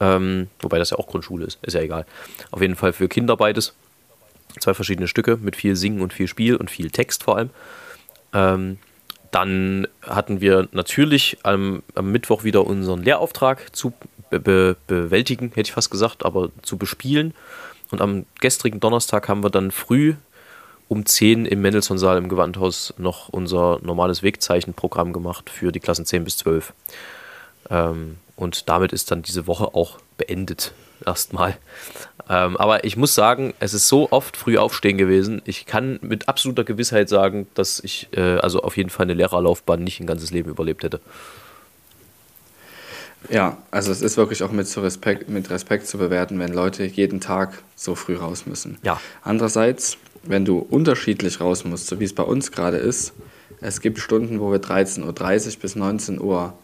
[0.00, 2.06] Ähm, wobei das ja auch Grundschule ist, ist ja egal.
[2.50, 3.74] Auf jeden Fall für Kinder beides.
[4.58, 7.50] Zwei verschiedene Stücke mit viel Singen und viel Spiel und viel Text vor allem.
[8.32, 8.78] Ähm,
[9.30, 13.92] dann hatten wir natürlich am, am, Mittwoch wieder unseren Lehrauftrag zu
[14.30, 17.34] be be bewältigen, hätte ich fast gesagt, aber zu bespielen.
[17.90, 20.14] Und am gestrigen Donnerstag haben wir dann früh
[20.88, 26.24] um 10 im Mendelssohn-Saal im Gewandhaus noch unser normales Wegzeichenprogramm gemacht für die Klassen 10
[26.24, 26.72] bis 12.
[27.70, 30.72] Ähm, und damit ist dann diese Woche auch beendet
[31.06, 31.56] erstmal.
[32.28, 35.42] Ähm, aber ich muss sagen, es ist so oft früh aufstehen gewesen.
[35.44, 39.82] Ich kann mit absoluter Gewissheit sagen, dass ich äh, also auf jeden Fall eine Lehrerlaufbahn
[39.82, 41.00] nicht ein ganzes Leben überlebt hätte.
[43.28, 46.84] Ja, also es ist wirklich auch mit, so Respekt, mit Respekt zu bewerten, wenn Leute
[46.84, 48.78] jeden Tag so früh raus müssen.
[48.82, 49.00] Ja.
[49.22, 53.12] Andererseits, wenn du unterschiedlich raus musst, so wie es bei uns gerade ist,
[53.60, 55.04] es gibt Stunden, wo wir 13.30
[55.56, 56.54] Uhr bis 19 Uhr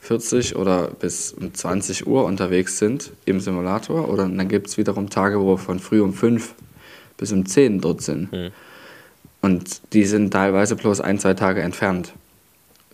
[0.00, 4.08] 40 oder bis um 20 Uhr unterwegs sind im Simulator.
[4.08, 6.54] Oder dann gibt es wiederum Tage, wo wir von früh um 5
[7.16, 8.32] bis um 10 dort sind.
[8.32, 8.50] Mhm.
[9.42, 12.12] Und die sind teilweise bloß ein, zwei Tage entfernt,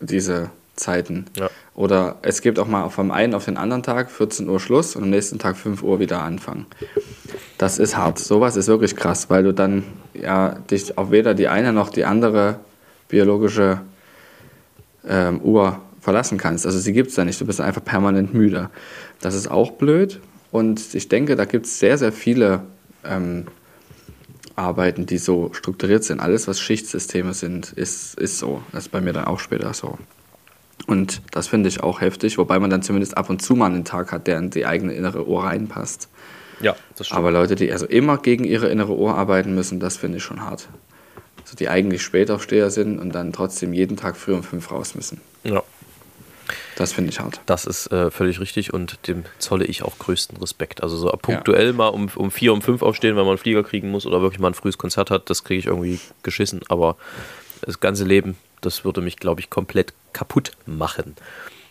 [0.00, 1.26] diese Zeiten.
[1.37, 1.50] Ja.
[1.74, 5.04] Oder es gibt auch mal vom einen auf den anderen Tag 14 Uhr Schluss und
[5.04, 6.66] am nächsten Tag 5 Uhr wieder anfangen.
[7.59, 8.18] Das ist hart.
[8.18, 12.04] Sowas ist wirklich krass, weil du dann ja dich auf weder die eine noch die
[12.04, 12.61] andere
[13.09, 13.80] biologische
[15.06, 16.66] ähm, Uhr verlassen kannst.
[16.66, 18.70] Also sie gibt es da nicht, du bist einfach permanent müde.
[19.20, 20.20] Das ist auch blöd
[20.52, 22.62] und ich denke, da gibt es sehr, sehr viele
[23.04, 23.48] ähm,
[24.54, 26.20] Arbeiten, die so strukturiert sind.
[26.20, 28.62] Alles, was Schichtsysteme sind, ist, ist so.
[28.70, 29.98] Das ist bei mir dann auch später so.
[30.86, 33.84] Und das finde ich auch heftig, wobei man dann zumindest ab und zu mal einen
[33.84, 36.08] Tag hat, der in die eigene innere Uhr reinpasst.
[36.60, 37.18] Ja, das stimmt.
[37.18, 40.40] Aber Leute, die also immer gegen ihre innere Uhr arbeiten müssen, das finde ich schon
[40.40, 40.68] hart.
[41.42, 45.20] Also die eigentlich Spätaufsteher sind und dann trotzdem jeden Tag früh um fünf raus müssen.
[45.42, 45.64] Ja,
[46.76, 47.40] das finde ich hart.
[47.46, 50.82] Das ist äh, völlig richtig und dem zolle ich auch größten Respekt.
[50.82, 51.72] Also so punktuell ja.
[51.72, 54.40] mal um, um vier, um fünf aufstehen, weil man einen Flieger kriegen muss oder wirklich
[54.40, 56.60] mal ein frühes Konzert hat, das kriege ich irgendwie geschissen.
[56.68, 56.96] Aber
[57.62, 61.16] das ganze Leben, das würde mich, glaube ich, komplett kaputt machen.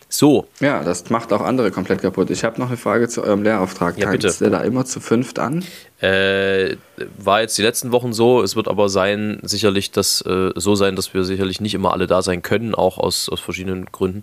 [0.08, 0.46] So.
[0.60, 2.30] Ja, das macht auch andere komplett kaputt.
[2.30, 3.98] Ich habe noch eine Frage zu eurem Lehrauftrag.
[3.98, 4.28] Ja, bitte.
[4.28, 5.64] Tanzt der da immer zu fünft an?
[6.00, 6.76] Äh,
[7.18, 8.42] war jetzt die letzten Wochen so.
[8.42, 12.06] Es wird aber sein, sicherlich das äh, so sein, dass wir sicherlich nicht immer alle
[12.06, 14.22] da sein können, auch aus, aus verschiedenen Gründen.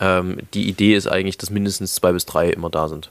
[0.00, 3.10] Ähm, die Idee ist eigentlich, dass mindestens zwei bis drei immer da sind.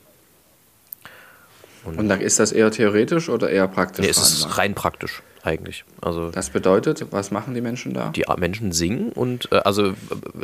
[1.86, 4.04] Und, Und dann ist das eher theoretisch oder eher praktisch?
[4.04, 5.86] Nee, es ist rein praktisch eigentlich.
[6.02, 8.10] Also das bedeutet, was machen die Menschen da?
[8.10, 9.94] Die Menschen singen und äh, also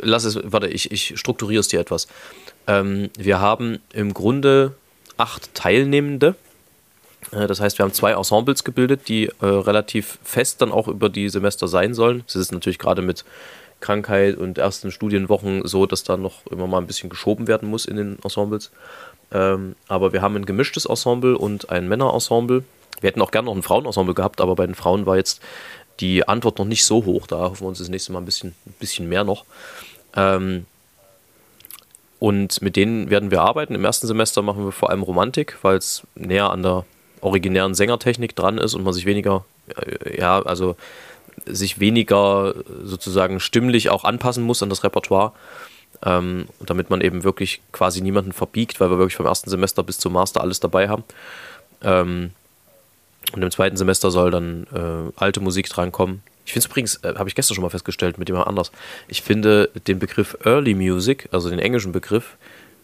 [0.00, 2.06] lass es, warte, ich, ich strukturiere es dir etwas.
[2.66, 4.72] Ähm, wir haben im Grunde
[5.18, 6.34] acht Teilnehmende.
[7.32, 11.08] Äh, das heißt, wir haben zwei Ensembles gebildet, die äh, relativ fest dann auch über
[11.08, 12.22] die Semester sein sollen.
[12.26, 13.24] Das ist natürlich gerade mit
[13.80, 17.86] Krankheit und ersten Studienwochen so, dass da noch immer mal ein bisschen geschoben werden muss
[17.86, 18.70] in den Ensembles.
[19.32, 22.64] Ähm, aber wir haben ein gemischtes Ensemble und ein Männerensemble.
[23.00, 25.40] Wir hätten auch gerne noch ein Frauenensemble gehabt, aber bei den Frauen war jetzt
[26.00, 27.26] die Antwort noch nicht so hoch.
[27.26, 29.44] Da hoffen wir uns das nächste Mal ein bisschen, ein bisschen mehr noch.
[30.14, 30.66] Ähm,
[32.18, 33.74] und mit denen werden wir arbeiten.
[33.74, 36.84] Im ersten Semester machen wir vor allem Romantik, weil es näher an der
[37.20, 39.44] originären Sängertechnik dran ist und man sich weniger,
[39.76, 40.76] äh, ja, also
[41.44, 45.32] sich weniger sozusagen stimmlich auch anpassen muss an das Repertoire.
[46.04, 49.96] Ähm, damit man eben wirklich quasi niemanden verbiegt, weil wir wirklich vom ersten Semester bis
[49.96, 51.04] zum Master alles dabei haben.
[51.82, 52.32] Ähm,
[53.32, 56.22] und im zweiten Semester soll dann äh, alte Musik drankommen.
[56.44, 58.70] Ich finde es übrigens, äh, habe ich gestern schon mal festgestellt, mit jemand anders.
[59.08, 62.36] Ich finde den Begriff Early Music, also den englischen Begriff,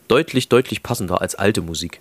[0.08, 2.00] deutlich, deutlich passender als alte Musik.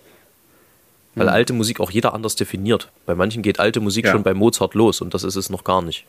[1.14, 1.34] Weil hm.
[1.34, 2.88] alte Musik auch jeder anders definiert.
[3.06, 4.12] Bei manchen geht alte Musik ja.
[4.12, 6.04] schon bei Mozart los und das ist es noch gar nicht.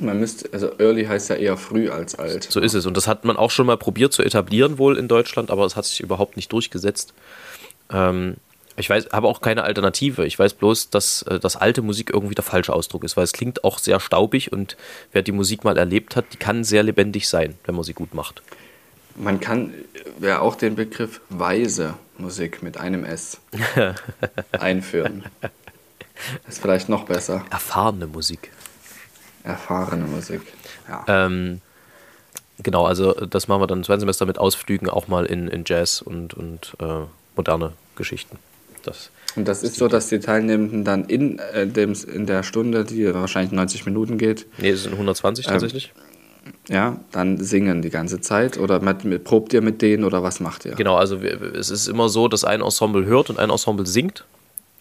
[0.00, 2.46] Man müsste, also early heißt ja eher früh als alt.
[2.50, 2.86] So ist es.
[2.86, 5.76] Und das hat man auch schon mal probiert zu etablieren, wohl in Deutschland, aber es
[5.76, 7.12] hat sich überhaupt nicht durchgesetzt.
[7.90, 8.36] Ähm,
[8.76, 10.24] ich weiß, habe auch keine Alternative.
[10.24, 13.32] Ich weiß bloß, dass äh, das alte Musik irgendwie der falsche Ausdruck ist, weil es
[13.32, 14.76] klingt auch sehr staubig und
[15.12, 18.14] wer die Musik mal erlebt hat, die kann sehr lebendig sein, wenn man sie gut
[18.14, 18.42] macht.
[19.14, 19.74] Man kann
[20.22, 23.38] ja auch den Begriff weise Musik mit einem S
[24.52, 25.24] einführen.
[25.42, 25.50] Das
[26.54, 27.44] ist vielleicht noch besser.
[27.50, 28.50] Erfahrene Musik.
[29.44, 30.42] Erfahrene Musik.
[30.88, 31.04] Ja.
[31.08, 31.60] Ähm,
[32.62, 35.64] genau, also das machen wir dann im zweiten Semester mit Ausflügen auch mal in, in
[35.66, 38.38] Jazz und, und äh, moderne Geschichten.
[38.84, 42.84] Das und das ist so, dass die Teilnehmenden dann in, äh, dem, in der Stunde,
[42.84, 45.92] die wahrscheinlich 90 Minuten geht, nee, es sind 120 tatsächlich.
[46.68, 50.40] ja, dann singen die ganze Zeit oder mit, mit, probt ihr mit denen oder was
[50.40, 50.74] macht ihr?
[50.74, 54.24] Genau, also wir, es ist immer so, dass ein Ensemble hört und ein Ensemble singt.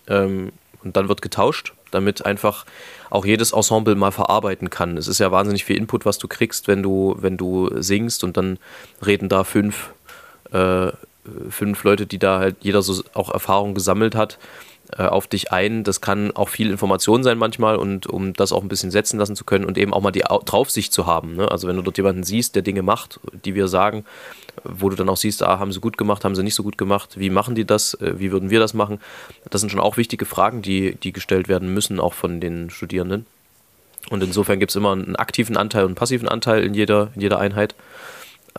[0.07, 0.51] Ähm,
[0.83, 2.65] und dann wird getauscht, damit einfach
[3.09, 4.97] auch jedes Ensemble mal verarbeiten kann.
[4.97, 8.37] Es ist ja wahnsinnig viel Input, was du kriegst, wenn du, wenn du singst und
[8.37, 8.57] dann
[9.05, 9.93] reden da fünf,
[10.51, 10.91] äh,
[11.49, 14.39] fünf Leute, die da halt jeder so auch Erfahrung gesammelt hat,
[14.97, 15.83] äh, auf dich ein.
[15.83, 19.35] Das kann auch viel Information sein manchmal und um das auch ein bisschen setzen lassen
[19.35, 21.35] zu können und eben auch mal die Au- Draufsicht zu haben.
[21.35, 21.49] Ne?
[21.49, 24.05] Also wenn du dort jemanden siehst, der Dinge macht, die wir sagen,
[24.63, 26.77] wo du dann auch siehst, ah, haben sie gut gemacht, haben sie nicht so gut
[26.77, 28.99] gemacht, wie machen die das, äh, wie würden wir das machen?
[29.49, 33.25] Das sind schon auch wichtige Fragen, die, die gestellt werden müssen, auch von den Studierenden.
[34.09, 37.21] Und insofern gibt es immer einen aktiven Anteil und einen passiven Anteil in jeder, in
[37.21, 37.75] jeder Einheit.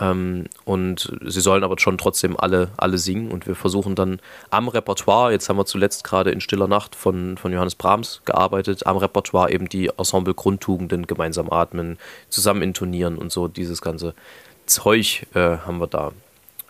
[0.01, 3.31] Ähm, und sie sollen aber schon trotzdem alle, alle singen.
[3.31, 7.37] Und wir versuchen dann am Repertoire, jetzt haben wir zuletzt gerade in Stiller Nacht von,
[7.37, 13.49] von Johannes Brahms gearbeitet, am Repertoire eben die Ensemble-Grundtugenden gemeinsam atmen, zusammen intonieren und so
[13.49, 14.15] dieses ganze
[14.67, 16.13] Zeug äh, haben wir da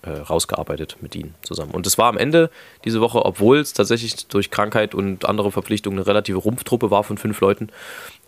[0.02, 1.72] äh, rausgearbeitet mit ihnen zusammen.
[1.72, 2.50] Und es war am Ende
[2.84, 7.18] diese Woche, obwohl es tatsächlich durch Krankheit und andere Verpflichtungen eine relative Rumpftruppe war von
[7.18, 7.68] fünf Leuten,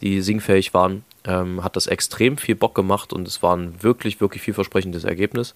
[0.01, 4.21] die singfähig waren, ähm, hat das extrem viel Bock gemacht und es war ein wirklich,
[4.21, 5.55] wirklich vielversprechendes Ergebnis.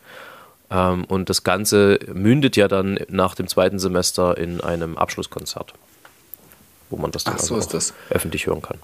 [0.71, 5.75] Ähm, und das Ganze mündet ja dann nach dem zweiten Semester in einem Abschlusskonzert,
[6.91, 7.95] wo man das dann Ach, so also das.
[8.11, 8.79] öffentlich hören kann.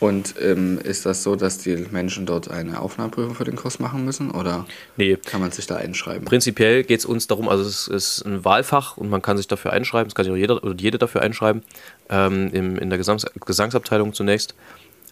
[0.00, 4.06] Und ähm, ist das so, dass die Menschen dort eine Aufnahmeprüfung für den Kurs machen
[4.06, 4.64] müssen oder
[4.96, 6.24] Nee, kann man sich da einschreiben?
[6.24, 9.74] Prinzipiell geht es uns darum, also es ist ein Wahlfach und man kann sich dafür
[9.74, 11.62] einschreiben, es kann sich auch jeder oder jede dafür einschreiben,
[12.08, 14.54] ähm, im, in der Gesangs Gesangsabteilung zunächst.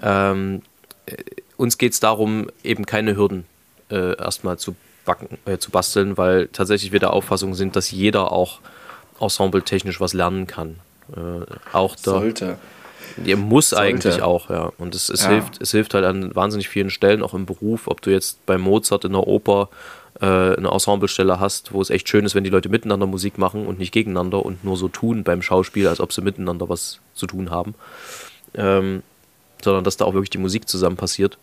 [0.02, 0.62] Ähm,
[1.06, 1.14] äh,
[1.56, 3.44] uns geht es darum, eben keine Hürden
[3.90, 8.32] äh, erstmal zu, backen, äh, zu basteln, weil tatsächlich wir der Auffassung sind, dass jeder
[8.32, 8.61] auch
[9.20, 10.76] ensembletechnisch was lernen kann.
[11.16, 12.58] Äh, auch der, Sollte.
[13.24, 13.84] Ihr muss Sollte.
[13.84, 14.70] eigentlich auch, ja.
[14.78, 15.30] Und es, es, Ja.
[15.30, 18.58] hilft, es hilft halt an wahnsinnig vielen Stellen, auch im Beruf, ob du jetzt bei
[18.58, 19.70] Mozart in der Oper
[20.20, 23.66] äh, eine Ensemblestelle hast, wo es echt schön ist, wenn die Leute miteinander Musik machen
[23.66, 27.26] und nicht gegeneinander und nur so tun beim Schauspiel, als ob sie miteinander was zu
[27.26, 27.74] tun haben.
[28.54, 29.02] Ähm,
[29.62, 31.38] sondern dass da auch wirklich die Musik zusammen passiert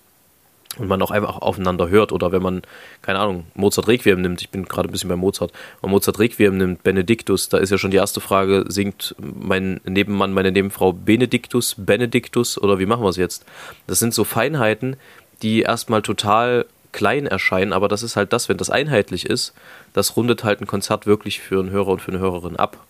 [0.77, 2.11] und man auch einfach aufeinander hört.
[2.11, 2.61] Oder wenn man,
[3.01, 5.51] keine Ahnung, Mozart Requiem nimmt, ich bin gerade ein bisschen bei Mozart,
[5.81, 10.33] wenn Mozart Requiem nimmt, Benediktus, da ist ja schon die erste Frage, singt mein Nebenmann,
[10.33, 13.45] meine Nebenfrau Benediktus, Benediktus oder wie machen wir es jetzt?
[13.87, 14.97] Das sind so Feinheiten,
[15.41, 19.53] die erstmal total klein erscheinen, aber das ist halt das, wenn das einheitlich ist,
[19.93, 22.85] das rundet halt ein Konzert wirklich für einen Hörer und für eine Hörerin ab.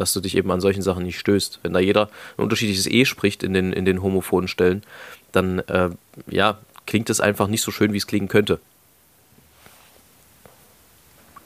[0.00, 1.60] Dass du dich eben an solchen Sachen nicht stößt.
[1.62, 2.08] Wenn da jeder
[2.38, 4.82] ein unterschiedliches E spricht in den, in den homophonen Stellen,
[5.30, 5.90] dann äh,
[6.26, 8.60] ja, klingt es einfach nicht so schön, wie es klingen könnte.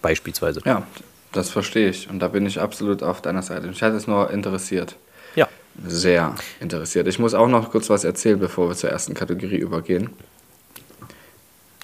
[0.03, 0.61] Beispielsweise.
[0.65, 0.87] Ja,
[1.33, 3.67] das verstehe ich und da bin ich absolut auf deiner Seite.
[3.67, 4.95] Mich hat es nur interessiert.
[5.35, 5.49] Ja.
[5.85, 7.09] Sehr interessiert.
[7.09, 10.11] Ich muss auch noch kurz was erzählen, bevor wir zur ersten Kategorie übergehen.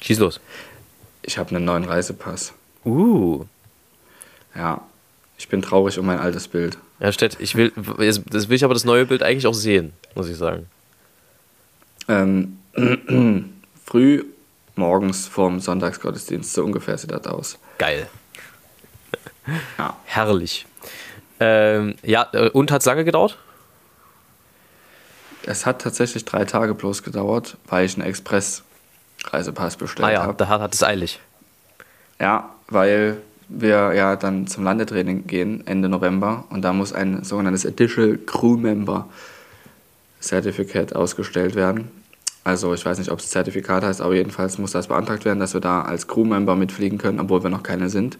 [0.02, 0.40] Schieß los.
[1.22, 2.52] Ich habe einen neuen Reisepass.
[2.84, 3.44] Uh.
[4.54, 4.82] Ja,
[5.40, 6.76] ich bin traurig um mein altes Bild.
[6.98, 10.28] Ja, Stett, ich will, das will ich aber das neue Bild eigentlich auch sehen, muss
[10.28, 10.66] ich sagen.
[12.08, 12.58] Ähm,
[13.86, 14.24] früh
[14.76, 17.58] morgens vorm Sonntagsgottesdienst, so ungefähr sieht das aus.
[17.78, 18.08] Geil.
[19.78, 19.96] Ja.
[20.04, 20.66] Herrlich.
[21.40, 23.38] Ähm, ja, äh, und hat es lange gedauert?
[25.46, 30.34] Es hat tatsächlich drei Tage bloß gedauert, weil ich einen Express-Reisepass bestellt Ah ja, habe.
[30.34, 31.18] da hat es eilig.
[32.20, 33.16] Ja, weil
[33.50, 38.56] wir ja dann zum Landetraining gehen Ende November und da muss ein sogenanntes Additional Crew
[38.56, 39.08] Member
[40.20, 41.90] Certificate ausgestellt werden.
[42.44, 45.54] Also ich weiß nicht, ob es Zertifikat heißt, aber jedenfalls muss das beantragt werden, dass
[45.54, 48.18] wir da als Crewmember mitfliegen können, obwohl wir noch keine sind.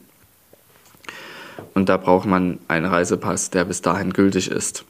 [1.75, 4.85] Und da braucht man einen Reisepass, der bis dahin gültig ist.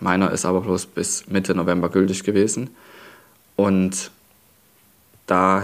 [0.00, 2.70] Meiner ist aber bloß bis Mitte November gültig gewesen.
[3.56, 4.10] Und
[5.26, 5.62] da,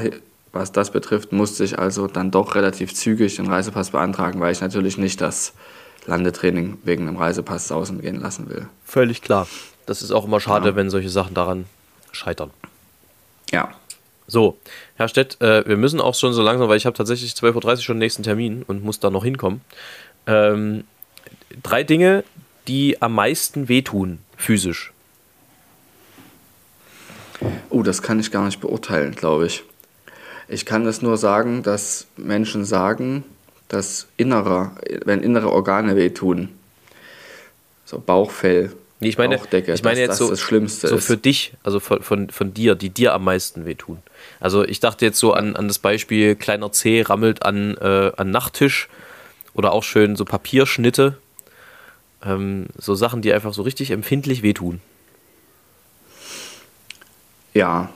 [0.54, 4.60] was das betrifft, musste ich also dann doch relativ zügig den Reisepass beantragen, weil ich
[4.60, 5.52] natürlich nicht das
[6.06, 8.68] Landetraining wegen einem Reisepass sausen gehen lassen will.
[8.84, 9.46] Völlig klar.
[9.86, 10.76] Das ist auch immer schade, Ja.
[10.76, 11.66] wenn solche Sachen daran
[12.12, 12.50] scheitern.
[13.50, 13.74] Ja,
[14.26, 14.56] So,
[14.96, 17.76] Herr Stett, äh, wir müssen auch schon so langsam, weil ich habe tatsächlich 12.30 Uhr
[17.82, 19.60] schon den nächsten Termin und muss da noch hinkommen.
[20.26, 20.84] Ähm,
[21.62, 22.24] drei Dinge,
[22.66, 24.92] die am meisten wehtun, physisch.
[27.68, 29.62] Oh, das kann ich gar nicht beurteilen, glaube ich.
[30.48, 33.24] Ich kann es nur sagen, dass Menschen sagen,
[33.68, 34.72] dass innere,
[35.04, 36.48] wenn innere Organe wehtun,
[37.84, 40.96] so Bauchfell, Nee, ich meine, Bauchdecke, ich meine dass jetzt das so, das Schlimmste so
[40.96, 41.06] ist.
[41.06, 43.98] für dich, also von, von, von dir, die dir am meisten wehtun.
[44.40, 48.30] Also ich dachte jetzt so an, an das Beispiel kleiner C rammelt an, äh, an
[48.30, 48.88] Nachttisch
[49.52, 51.18] oder auch schön so Papierschnitte.
[52.24, 54.80] Ähm, so Sachen, die einfach so richtig empfindlich wehtun.
[57.52, 57.90] Ja,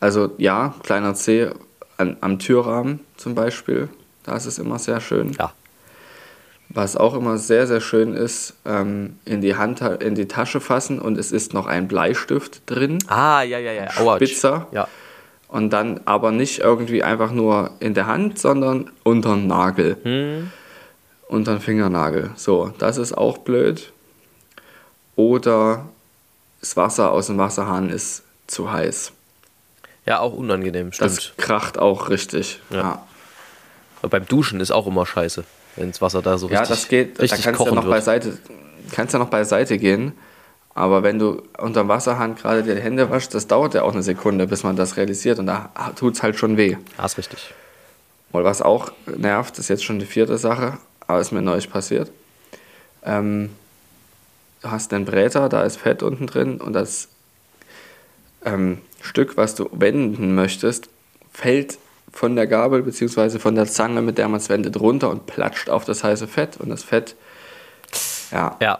[0.00, 1.50] also ja, kleiner C
[1.96, 3.88] an, am Türrahmen zum Beispiel,
[4.24, 5.32] da ist es immer sehr schön.
[5.38, 5.52] Ja.
[6.70, 10.98] Was auch immer sehr, sehr schön ist, ähm, in, die Hand, in die Tasche fassen
[10.98, 12.98] und es ist noch ein Bleistift drin.
[13.06, 14.16] Ah, ja, ja, ja.
[14.16, 14.66] Spitzer.
[14.72, 14.88] Ja.
[15.48, 19.96] Und dann aber nicht irgendwie einfach nur in der Hand, sondern unterm Nagel.
[20.02, 20.50] Hm.
[21.28, 22.30] Unterm Fingernagel.
[22.34, 23.92] So, das ist auch blöd.
[25.16, 25.86] Oder
[26.60, 29.12] das Wasser aus dem Wasserhahn ist zu heiß.
[30.06, 31.38] Ja, auch unangenehm, Das stimmt.
[31.38, 32.60] kracht auch richtig.
[32.70, 32.76] Ja.
[32.78, 33.06] Ja,
[34.00, 35.44] Aber beim Duschen ist auch immer scheiße,
[35.76, 37.18] wenn das Wasser da so ja, richtig, das geht.
[37.18, 37.90] Da kannst du ja noch wird.
[37.94, 38.38] beiseite,
[38.92, 40.12] kannst ja noch beiseite gehen.
[40.76, 44.02] Aber wenn du unterm Wasserhahn gerade dir die Hände waschst, das dauert ja auch eine
[44.02, 45.38] Sekunde, bis man das realisiert.
[45.38, 46.76] Und da tut es halt schon weh.
[46.98, 47.54] Ja, ist richtig.
[48.32, 52.10] Und was auch nervt, ist jetzt schon die vierte Sache, aber ist mir neulich passiert.
[53.04, 53.50] Ähm,
[54.62, 57.06] du hast den Bräter, da ist Fett unten drin und das
[58.44, 60.88] ähm, Stück, was du wenden möchtest,
[61.32, 61.78] fällt
[62.10, 63.38] von der Gabel bzw.
[63.38, 66.56] von der Zange, mit der man es wendet, runter und platscht auf das heiße Fett.
[66.58, 67.16] Und das Fett,
[68.32, 68.78] ja, Ja,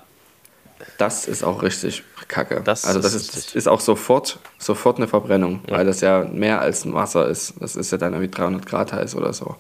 [0.98, 2.62] das ist auch richtig kacke.
[2.64, 6.60] Das also das ist ist, ist auch sofort, sofort eine Verbrennung, weil das ja mehr
[6.60, 7.54] als ein Wasser ist.
[7.60, 9.56] Das ist ja dann irgendwie 300 Grad heiß oder so.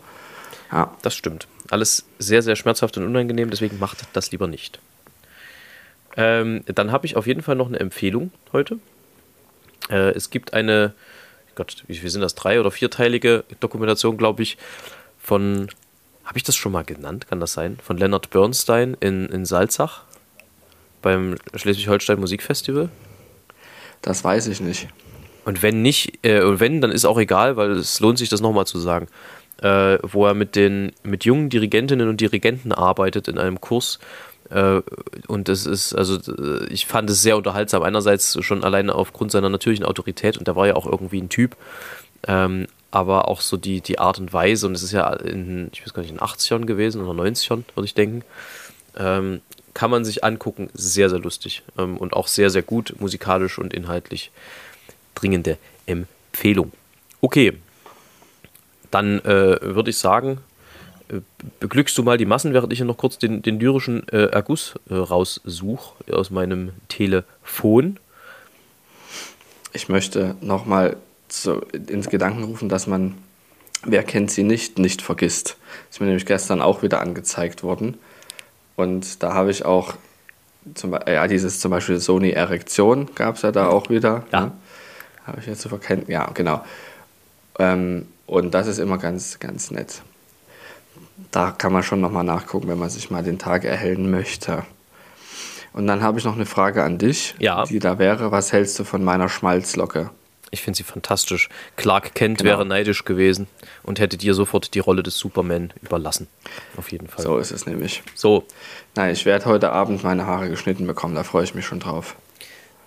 [0.72, 0.90] Ja.
[1.02, 1.46] das stimmt.
[1.70, 4.80] Alles sehr, sehr schmerzhaft und unangenehm, deswegen macht das lieber nicht.
[6.16, 8.78] Ähm, dann habe ich auf jeden Fall noch eine Empfehlung heute.
[9.90, 10.94] Äh, es gibt eine,
[11.54, 12.34] Gott, wie viel sind das?
[12.34, 14.56] Drei- oder vierteilige Dokumentation, glaube ich,
[15.18, 15.68] von,
[16.24, 17.28] habe ich das schon mal genannt?
[17.28, 17.78] Kann das sein?
[17.82, 20.02] Von Leonard Bernstein in, in Salzach
[21.02, 22.88] beim Schleswig-Holstein Musikfestival.
[24.02, 24.88] Das weiß ich nicht.
[25.44, 28.40] Und wenn nicht, äh, und wenn, dann ist auch egal, weil es lohnt sich, das
[28.40, 29.08] nochmal zu sagen.
[29.62, 34.00] Äh, wo er mit den mit jungen Dirigentinnen und Dirigenten arbeitet in einem Kurs.
[34.50, 34.82] Äh,
[35.26, 37.82] und das ist, also äh, ich fand es sehr unterhaltsam.
[37.82, 41.56] Einerseits schon alleine aufgrund seiner natürlichen Autorität und der war ja auch irgendwie ein Typ.
[42.26, 45.82] Ähm, aber auch so die, die Art und Weise, und es ist ja in, ich
[45.82, 48.22] weiß gar nicht, in den 80ern gewesen oder 90ern, würde ich denken.
[48.96, 49.40] Ähm,
[49.74, 53.74] kann man sich angucken, sehr, sehr lustig ähm, und auch sehr, sehr gut musikalisch und
[53.74, 54.30] inhaltlich
[55.16, 56.72] dringende Empfehlung.
[57.20, 57.54] Okay,
[58.92, 60.38] dann äh, würde ich sagen,
[61.60, 64.74] beglückst du mal die Massen, während ich hier noch kurz den, den lyrischen äh, Erguss
[64.88, 67.98] äh, raussuche aus meinem Telefon.
[69.72, 70.96] Ich möchte nochmal
[71.88, 73.14] ins Gedanken rufen, dass man,
[73.84, 75.56] wer kennt sie nicht, nicht vergisst.
[75.90, 77.98] Ist mir nämlich gestern auch wieder angezeigt worden.
[78.76, 79.94] Und da habe ich auch,
[80.74, 84.24] zum, ja, dieses zum Beispiel Sony Erektion gab es ja da auch wieder.
[84.32, 84.40] Ja.
[84.46, 84.52] Ne?
[85.26, 86.04] Habe ich jetzt zu verkennen.
[86.08, 86.64] Ja, genau.
[87.58, 90.02] Ähm, und das ist immer ganz, ganz nett.
[91.30, 94.64] Da kann man schon nochmal nachgucken, wenn man sich mal den Tag erhellen möchte.
[95.72, 97.64] Und dann habe ich noch eine Frage an dich, Ja.
[97.64, 100.10] die da wäre, was hältst du von meiner Schmalzlocke?
[100.50, 101.48] Ich finde sie fantastisch.
[101.76, 102.50] Clark Kent Genau.
[102.50, 103.48] wäre neidisch gewesen
[103.82, 106.28] und hätte dir sofort die Rolle des Superman überlassen.
[106.76, 107.24] Auf jeden Fall.
[107.24, 108.02] So ist es nämlich.
[108.14, 108.44] So,
[108.94, 112.14] Nein, ich werde heute Abend meine Haare geschnitten bekommen, da freue ich mich schon drauf.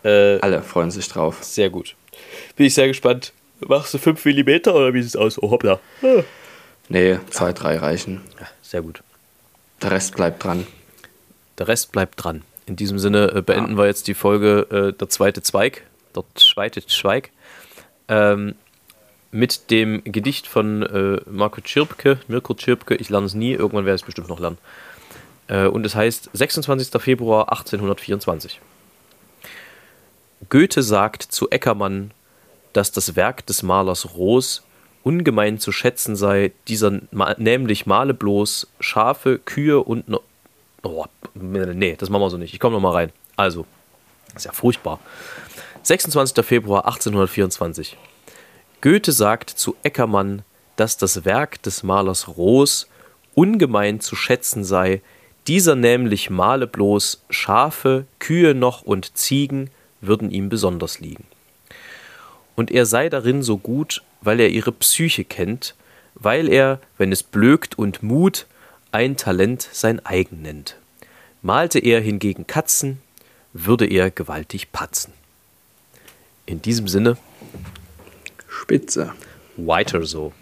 [0.05, 1.43] äh, Alle freuen sich drauf.
[1.43, 1.95] sehr gut.
[2.55, 3.33] Bin ich sehr gespannt.
[3.59, 5.41] Machst du 5 mm oder wie sieht es aus?
[5.41, 5.79] Oh, hoppla.
[6.03, 6.23] Ah.
[6.89, 8.21] Nee, zwei, drei reichen.
[8.39, 9.03] Ja, sehr gut.
[9.81, 10.65] Der Rest bleibt dran.
[11.57, 12.43] Der Rest bleibt dran.
[12.65, 15.83] In diesem Sinne äh, beenden wir jetzt die Folge äh, Der zweite Zweig.
[16.15, 17.31] Der zweite Zweig.
[18.07, 18.55] Ähm,
[19.31, 22.95] mit dem Gedicht von äh, Marco Tschirpke, Mirko Tschirpke.
[22.95, 24.57] Ich lerne es nie, irgendwann werde ich es bestimmt noch lernen.
[25.47, 27.01] Äh, und es heißt 26.
[27.01, 28.59] Februar 1824.
[30.49, 32.11] Goethe sagt zu Eckermann,
[32.73, 34.63] dass das Werk des Malers Roos
[35.07, 36.99] ungemein zu schätzen sei, dieser
[37.37, 40.21] nämlich male bloß Schafe, Kühe und no
[40.83, 42.53] oh, nee, das machen wir so nicht.
[42.53, 43.13] Ich komme noch mal rein.
[43.37, 43.65] Also,
[44.35, 44.99] ist ja furchtbar.
[45.83, 46.45] 26.
[46.45, 47.95] Februar 1824.
[48.81, 50.41] Goethe sagt zu Eckermann,
[50.75, 52.89] dass das Werk des Malers Roos
[53.33, 55.01] ungemein zu schätzen sei,
[55.47, 59.69] dieser nämlich male bloß Schafe, Kühe noch und Ziegen
[60.01, 61.23] würden ihm besonders liegen.
[62.57, 65.75] Und er sei darin so gut, weil er ihre Psyche kennt,
[66.15, 68.47] weil er, wenn es blökt und mut,
[68.91, 70.77] ein Talent sein eigen nennt.
[71.41, 73.01] Malte er hingegen Katzen,
[73.53, 75.13] würde er gewaltig patzen.
[76.45, 77.17] In diesem Sinne,
[78.47, 79.13] Spitze.
[79.55, 80.33] whiter so.